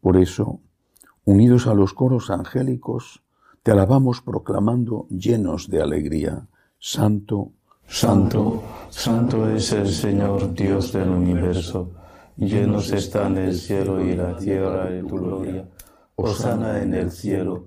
Por 0.00 0.16
eso, 0.16 0.60
unidos 1.24 1.66
a 1.66 1.74
los 1.74 1.92
coros 1.92 2.30
angélicos, 2.30 3.22
te 3.62 3.72
alabamos 3.72 4.22
proclamando 4.22 5.06
llenos 5.10 5.68
de 5.68 5.82
alegría, 5.82 6.46
Santo, 6.78 7.52
Santo, 7.86 8.62
Santo 8.90 9.48
es 9.50 9.72
el 9.72 9.88
Señor 9.88 10.54
Dios 10.54 10.92
del 10.92 11.08
universo, 11.08 11.90
llenos 12.36 12.92
están 12.92 13.36
el 13.36 13.54
cielo 13.54 14.02
y 14.02 14.14
la 14.14 14.36
tierra 14.36 14.86
de 14.86 15.02
tu 15.02 15.16
gloria. 15.16 15.68
Osana 16.14 16.82
en 16.82 16.94
el 16.94 17.10
cielo, 17.10 17.66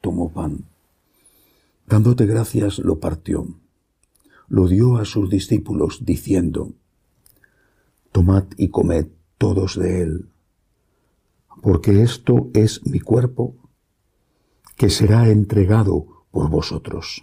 tomó 0.00 0.30
pan. 0.32 0.64
Dándote 1.86 2.26
gracias, 2.26 2.78
lo 2.78 3.00
partió, 3.00 3.46
lo 4.48 4.68
dio 4.68 4.96
a 4.96 5.04
sus 5.04 5.28
discípulos, 5.30 6.04
diciendo, 6.04 6.72
Tomad 8.12 8.44
y 8.56 8.68
comed 8.68 9.06
todos 9.38 9.78
de 9.78 10.02
él, 10.02 10.28
porque 11.62 12.02
esto 12.02 12.50
es 12.54 12.84
mi 12.86 13.00
cuerpo, 13.00 13.54
que 14.76 14.90
será 14.90 15.28
entregado 15.28 16.24
por 16.30 16.48
vosotros. 16.48 17.22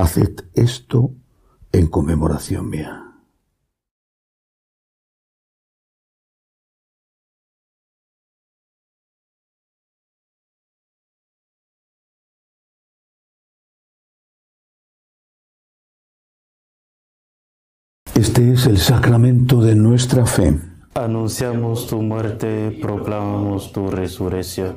Haced 0.00 0.44
esto 0.54 1.10
en 1.72 1.88
conmemoración 1.88 2.70
mía. 2.70 3.02
Este 18.14 18.52
es 18.52 18.66
el 18.66 18.78
sacramento 18.78 19.60
de 19.60 19.74
nuestra 19.74 20.24
fe. 20.26 20.60
Anunciamos 20.94 21.88
tu 21.88 22.00
muerte, 22.02 22.78
proclamamos 22.80 23.72
tu 23.72 23.90
resurrección. 23.90 24.76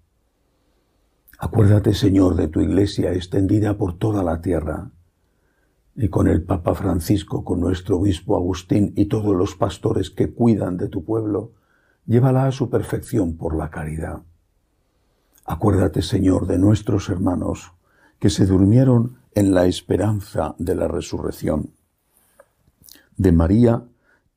Acuérdate, 1.43 1.95
Señor, 1.95 2.35
de 2.35 2.47
tu 2.47 2.61
iglesia 2.61 3.13
extendida 3.13 3.75
por 3.75 3.97
toda 3.97 4.21
la 4.21 4.41
tierra, 4.41 4.91
y 5.95 6.07
con 6.07 6.27
el 6.27 6.43
Papa 6.43 6.75
Francisco, 6.75 7.43
con 7.43 7.59
nuestro 7.59 7.97
obispo 7.97 8.35
Agustín 8.35 8.93
y 8.95 9.05
todos 9.05 9.35
los 9.35 9.55
pastores 9.55 10.11
que 10.11 10.31
cuidan 10.31 10.77
de 10.77 10.87
tu 10.87 11.03
pueblo, 11.03 11.53
llévala 12.05 12.45
a 12.45 12.51
su 12.51 12.69
perfección 12.69 13.37
por 13.37 13.57
la 13.57 13.71
caridad. 13.71 14.21
Acuérdate, 15.43 16.03
Señor, 16.03 16.45
de 16.45 16.59
nuestros 16.59 17.09
hermanos 17.09 17.71
que 18.19 18.29
se 18.29 18.45
durmieron 18.45 19.17
en 19.33 19.55
la 19.55 19.65
esperanza 19.65 20.53
de 20.59 20.75
la 20.75 20.87
resurrección, 20.87 21.71
de 23.17 23.31
María, 23.31 23.83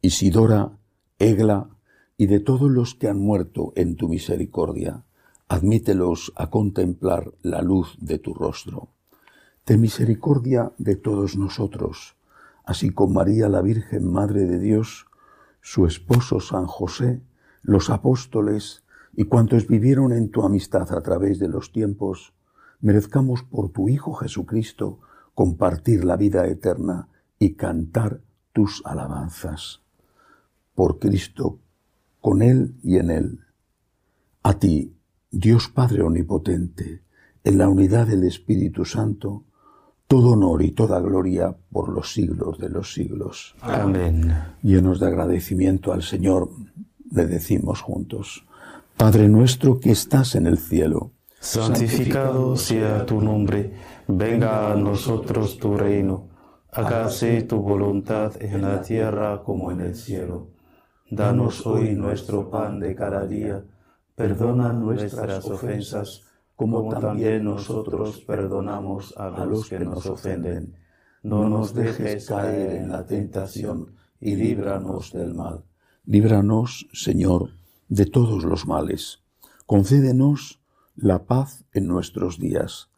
Isidora, 0.01 0.79
Egla, 1.19 1.69
y 2.17 2.29
de 2.29 2.41
todos 2.41 2.71
los 2.71 2.95
que 2.95 3.09
han 3.09 3.19
muerto 3.19 3.75
en 3.77 3.97
tu 3.97 4.09
misericordia, 4.09 5.05
admítelos 5.49 6.33
a 6.37 6.51
contemplar 6.51 7.33
la 7.43 7.63
luz 7.63 7.97
de 8.01 8.19
tu 8.19 8.35
rostro. 8.35 8.89
Ten 9.65 9.81
misericordia 9.81 10.73
de 10.79 10.97
todos 10.97 11.37
nosotros, 11.37 12.17
así 12.65 12.91
como 12.91 13.15
María 13.15 13.49
la 13.49 13.63
Virgen 13.63 14.11
Madre 14.11 14.45
de 14.47 14.59
Dios, 14.59 15.07
su 15.61 15.87
esposo 15.87 16.41
San 16.41 16.67
José, 16.67 17.23
los 17.63 17.91
apóstoles 17.91 18.85
y 19.15 19.25
cuantos 19.25 19.67
vivieron 19.67 20.13
en 20.13 20.31
tu 20.31 20.43
amistad 20.43 20.93
a 20.93 21.01
través 21.01 21.39
de 21.39 21.49
los 21.49 21.73
tiempos, 21.73 22.35
merezcamos 22.81 23.43
por 23.43 23.71
tu 23.71 23.89
Hijo 23.89 24.15
Jesucristo 24.15 25.01
compartir 25.35 26.05
la 26.05 26.17
vida 26.17 26.47
eterna 26.47 27.09
y 27.39 27.55
cantar 27.55 28.21
tus 28.53 28.83
alabanzas. 28.85 29.83
Por 30.75 30.99
Cristo, 30.99 31.61
con 32.21 32.43
Él 32.43 32.77
y 32.83 32.97
en 32.99 33.11
Él. 33.11 33.41
A 34.43 34.59
ti, 34.59 34.94
Dios 35.37 35.69
Padre 35.69 36.03
Omnipotente, 36.03 37.03
en 37.43 37.59
la 37.59 37.69
unidad 37.69 38.07
del 38.07 38.23
Espíritu 38.23 38.85
Santo, 38.85 39.43
todo 40.07 40.31
honor 40.31 40.63
y 40.63 40.71
toda 40.71 41.01
gloria 41.01 41.57
por 41.73 41.89
los 41.89 42.13
siglos 42.13 42.57
de 42.61 42.69
los 42.69 42.95
siglos. 42.95 43.57
Amén. 43.61 44.33
Llenos 44.63 45.01
de 45.01 45.09
agradecimiento 45.09 45.93
al 45.93 46.05
Señor, 46.05 46.51
le 47.11 47.27
decimos 47.27 47.81
juntos, 47.81 48.47
Padre 48.97 49.29
nuestro 49.29 49.81
que 49.81 49.91
estás 49.91 50.37
en 50.37 50.47
el 50.47 50.57
cielo, 50.57 51.11
santificado 51.41 52.57
sea 52.57 53.05
tu 53.05 53.21
nombre, 53.21 53.73
venga 54.07 54.73
a 54.73 54.77
nosotros 54.77 55.59
tu 55.59 55.77
reino, 55.77 56.29
hágase 56.71 57.43
tu 57.43 57.59
voluntad 57.59 58.41
en 58.41 58.63
la 58.63 58.81
tierra 58.83 59.43
como 59.43 59.73
en 59.73 59.81
el 59.81 59.97
cielo. 59.97 60.47
Danos 61.11 61.67
hoy 61.67 61.97
nuestro 61.97 62.49
pan 62.49 62.79
de 62.79 62.95
cada 62.95 63.27
día, 63.27 63.65
perdona 64.15 64.73
nuestras 64.73 65.45
ofensas, 65.45 66.23
como 66.57 66.89
también 66.89 67.45
nosotros 67.45 68.21
perdonamos 68.21 69.15
a 69.17 69.45
los 69.45 69.69
que 69.69 69.81
nos 69.81 70.07
ofenden. 70.07 70.77
No 71.23 71.49
nos 71.49 71.75
dejes 71.75 72.27
caer 72.27 72.77
en 72.83 72.91
la 72.91 73.07
tentación 73.07 73.95
y 74.21 74.37
líbranos 74.37 75.13
del 75.13 75.35
mal. 75.35 75.65
Líbranos, 76.05 76.87
Señor, 76.93 77.51
de 77.89 78.07
todos 78.07 78.45
los 78.45 78.67
males. 78.67 79.21
Concédenos 79.67 80.61
la 80.97 81.25
paz 81.25 81.65
en 81.73 81.87
nuestros 81.87 82.39
días, 82.39 82.91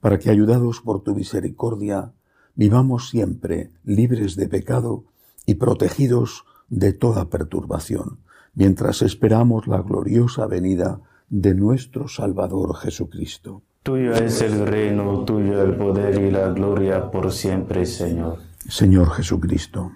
para 0.00 0.18
que, 0.18 0.30
ayudados 0.30 0.80
por 0.80 1.02
tu 1.02 1.14
misericordia, 1.14 2.12
vivamos 2.54 3.08
siempre 3.08 3.72
libres 3.84 4.36
de 4.36 4.48
pecado 4.48 5.04
y 5.46 5.54
protegidos 5.54 6.44
de 6.68 6.92
toda 6.92 7.28
perturbación, 7.28 8.20
mientras 8.54 9.02
esperamos 9.02 9.66
la 9.66 9.82
gloriosa 9.82 10.46
venida 10.46 11.00
de 11.28 11.54
nuestro 11.54 12.08
Salvador 12.08 12.76
Jesucristo. 12.76 13.62
Tuyo 13.82 14.12
es 14.12 14.42
el 14.42 14.66
reino, 14.66 15.24
tuyo 15.24 15.62
el 15.62 15.76
poder 15.76 16.20
y 16.20 16.30
la 16.30 16.48
gloria 16.50 17.10
por 17.10 17.32
siempre, 17.32 17.86
Señor. 17.86 18.38
Señor 18.68 19.10
Jesucristo, 19.12 19.92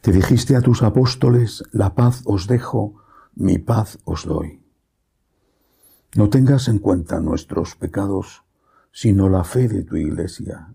te 0.00 0.12
dijiste 0.12 0.54
a 0.54 0.60
tus 0.60 0.82
apóstoles, 0.84 1.64
la 1.72 1.96
paz 1.96 2.22
os 2.26 2.46
dejo, 2.46 3.02
mi 3.34 3.58
paz 3.58 3.98
os 4.04 4.24
doy. 4.24 4.62
No 6.14 6.30
tengas 6.30 6.68
en 6.68 6.78
cuenta 6.78 7.18
nuestros 7.18 7.74
pecados, 7.74 8.44
sino 8.92 9.28
la 9.28 9.42
fe 9.42 9.66
de 9.66 9.82
tu 9.82 9.96
iglesia. 9.96 10.72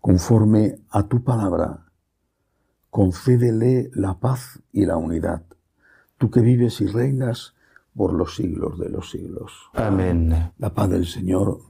Conforme 0.00 0.78
a 0.88 1.06
tu 1.06 1.22
palabra, 1.22 1.87
concédele 2.98 3.92
la 3.94 4.18
paz 4.18 4.60
y 4.72 4.84
la 4.84 4.96
unidad, 4.96 5.44
tú 6.16 6.32
que 6.32 6.40
vives 6.40 6.80
y 6.80 6.88
reinas 6.88 7.54
por 7.94 8.12
los 8.12 8.34
siglos 8.34 8.76
de 8.76 8.88
los 8.88 9.12
siglos. 9.12 9.52
Amén. 9.74 10.50
La 10.58 10.74
paz 10.74 10.90
del 10.90 11.06
Señor 11.06 11.60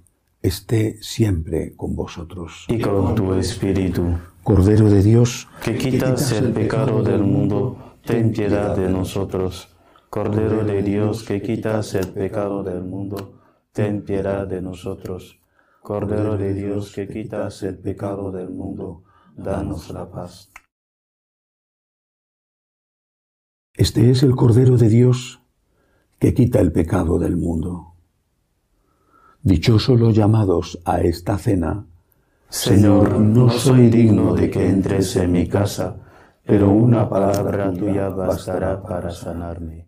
esté 0.40 0.96
siempre 1.02 1.76
con 1.76 1.94
vosotros. 1.94 2.64
Y 2.68 2.80
con 2.80 3.14
tu 3.14 3.34
espíritu. 3.34 4.04
Cordero 4.42 4.88
de 4.88 5.02
Dios, 5.02 5.46
que 5.62 5.76
quitas 5.76 6.32
el 6.32 6.50
pecado 6.50 7.02
del 7.02 7.22
mundo, 7.22 7.76
ten 8.06 8.32
piedad 8.32 8.74
de 8.74 8.88
nosotros. 8.88 9.76
Cordero 10.08 10.64
de 10.64 10.82
Dios, 10.82 11.24
que 11.24 11.42
quitas 11.42 11.94
el 11.94 12.08
pecado 12.08 12.62
del 12.62 12.82
mundo, 12.84 13.34
ten 13.74 14.02
piedad 14.02 14.46
de 14.46 14.62
nosotros. 14.62 15.38
Cordero 15.82 16.38
de 16.38 16.54
Dios, 16.54 16.90
que 16.90 17.06
quitas 17.06 17.62
el 17.64 17.76
pecado 17.76 18.32
del 18.32 18.48
mundo, 18.48 19.02
danos 19.36 19.90
la 19.90 20.10
paz. 20.10 20.50
Este 23.78 24.10
es 24.10 24.24
el 24.24 24.34
Cordero 24.34 24.76
de 24.76 24.88
Dios 24.88 25.40
que 26.18 26.34
quita 26.34 26.58
el 26.58 26.72
pecado 26.72 27.16
del 27.20 27.36
mundo. 27.36 27.92
Dichosos 29.44 30.00
los 30.00 30.16
llamados 30.16 30.80
a 30.84 31.00
esta 31.02 31.38
cena. 31.38 31.86
Señor, 32.48 33.20
no 33.20 33.48
soy 33.48 33.88
digno 33.88 34.34
de 34.34 34.50
que 34.50 34.68
entres 34.68 35.14
en 35.14 35.30
mi 35.30 35.46
casa, 35.46 35.96
pero 36.44 36.72
una 36.72 37.08
palabra 37.08 37.72
tuya 37.72 38.08
bastará 38.08 38.82
para 38.82 39.12
sanarme. 39.12 39.87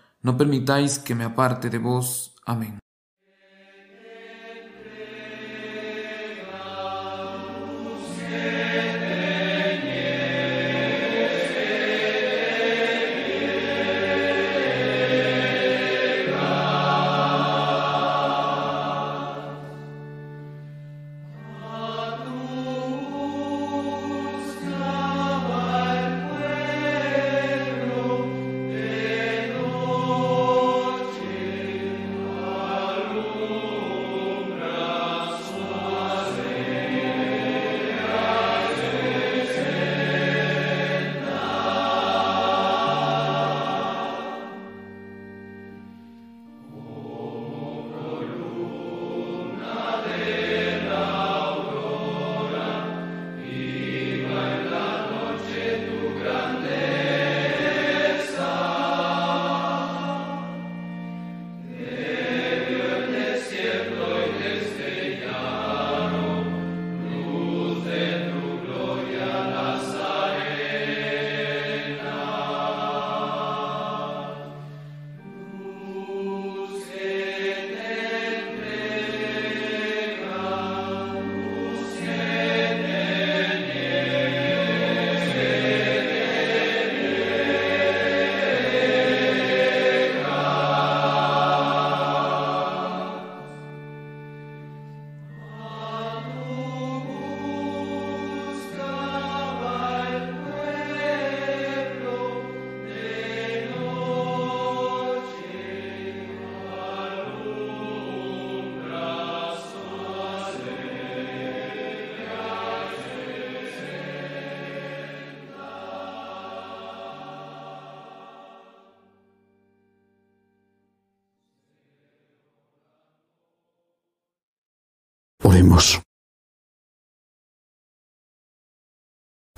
no 0.23 0.37
permitáis 0.37 0.99
que 0.99 1.15
me 1.15 1.23
aparte 1.23 1.69
de 1.69 1.77
vos. 1.77 2.35
Amén. 2.45 2.79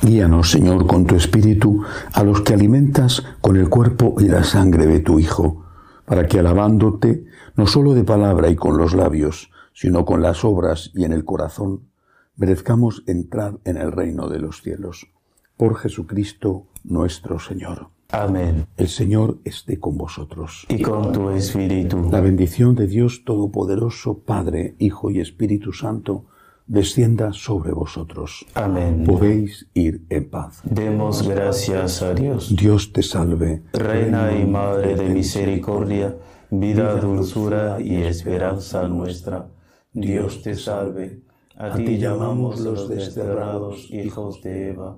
Guíanos, 0.02 0.52
Señor, 0.52 0.86
con 0.86 1.06
tu 1.06 1.16
Espíritu 1.16 1.84
a 2.12 2.24
los 2.24 2.42
que 2.42 2.54
alimentas 2.54 3.24
con 3.40 3.56
el 3.56 3.70
cuerpo 3.70 4.16
y 4.20 4.28
la 4.28 4.44
sangre 4.44 4.86
de 4.86 5.00
tu 5.00 5.18
Hijo, 5.20 5.66
para 6.06 6.28
que 6.28 6.40
alabándote, 6.40 7.26
no 7.56 7.68
solo 7.68 7.94
de 7.94 8.04
palabra 8.04 8.50
y 8.50 8.58
con 8.58 8.78
los 8.78 8.94
labios, 8.94 9.50
sino 9.74 10.04
con 10.04 10.22
las 10.22 10.44
obras 10.44 10.92
y 10.94 11.06
en 11.06 11.14
el 11.14 11.24
corazón, 11.24 11.88
merezcamos 12.36 13.04
entrar 13.08 13.60
en 13.64 13.78
el 13.78 13.94
reino 13.94 14.28
de 14.28 14.40
los 14.40 14.62
cielos. 14.62 15.08
Por 15.56 15.78
Jesucristo 15.78 16.68
nuestro 16.84 17.40
Señor. 17.40 17.93
Amén. 18.14 18.68
El 18.78 18.90
Señor 18.90 19.40
esté 19.44 19.80
con 19.80 19.98
vosotros. 19.98 20.68
Y 20.70 20.84
con 20.84 21.12
tu 21.12 21.32
espíritu. 21.32 22.10
La 22.12 22.22
bendición 22.22 22.76
de 22.76 22.86
Dios 22.86 23.24
Todopoderoso, 23.26 24.20
Padre, 24.20 24.76
Hijo 24.78 25.10
y 25.10 25.20
Espíritu 25.20 25.74
Santo, 25.74 26.26
descienda 26.68 27.34
sobre 27.34 27.72
vosotros. 27.72 28.46
Amén. 28.54 29.04
Podéis 29.04 29.68
ir 29.74 30.06
en 30.10 30.30
paz. 30.30 30.62
Demos 30.64 31.28
gracias 31.28 32.04
a 32.04 32.14
Dios. 32.14 32.56
Dios 32.56 32.94
te 32.94 33.02
salve. 33.02 33.64
Reina 33.74 34.32
y 34.32 34.46
Madre 34.46 34.96
de 34.96 35.10
misericordia, 35.10 36.16
vida, 36.52 36.96
dulzura 36.98 37.82
y 37.82 37.96
esperanza 37.96 38.88
nuestra. 38.88 39.48
Dios 39.92 40.44
te 40.44 40.54
salve. 40.54 41.24
A 41.56 41.74
ti 41.74 41.98
llamamos 41.98 42.60
los 42.60 42.88
desterrados 42.90 43.90
hijos 43.90 44.44
de 44.44 44.70
Eva. 44.70 44.98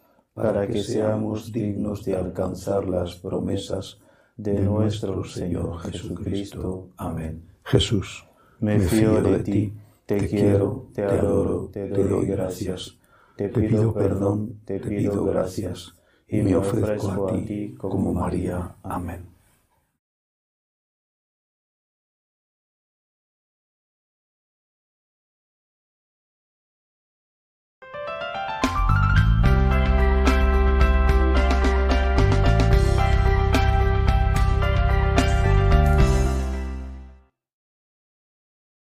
para 0.33 0.67
que 0.67 0.81
seamos 0.83 1.51
dignos 1.51 2.03
de 2.05 2.15
alcanzar 2.15 2.87
las 2.87 3.15
promesas 3.15 3.99
de 4.37 4.59
nuestro 4.59 5.23
Señor 5.23 5.79
Jesucristo. 5.79 6.89
Amén. 6.97 7.43
Jesús 7.63 8.25
me 8.61 8.79
fío 8.79 9.21
de 9.21 9.39
ti, 9.39 9.73
te 10.05 10.27
quiero, 10.27 10.87
te 10.93 11.03
adoro, 11.03 11.69
te 11.73 11.87
doy 11.87 12.25
gracias, 12.27 12.97
te 13.35 13.49
pido 13.49 13.93
perdón, 13.93 14.61
te 14.65 14.79
pido 14.79 15.25
gracias, 15.25 15.93
y 16.27 16.41
me 16.41 16.55
ofrezco 16.55 17.29
a 17.29 17.43
ti 17.43 17.75
como 17.77 18.13
María. 18.13 18.75
Amén. 18.83 19.30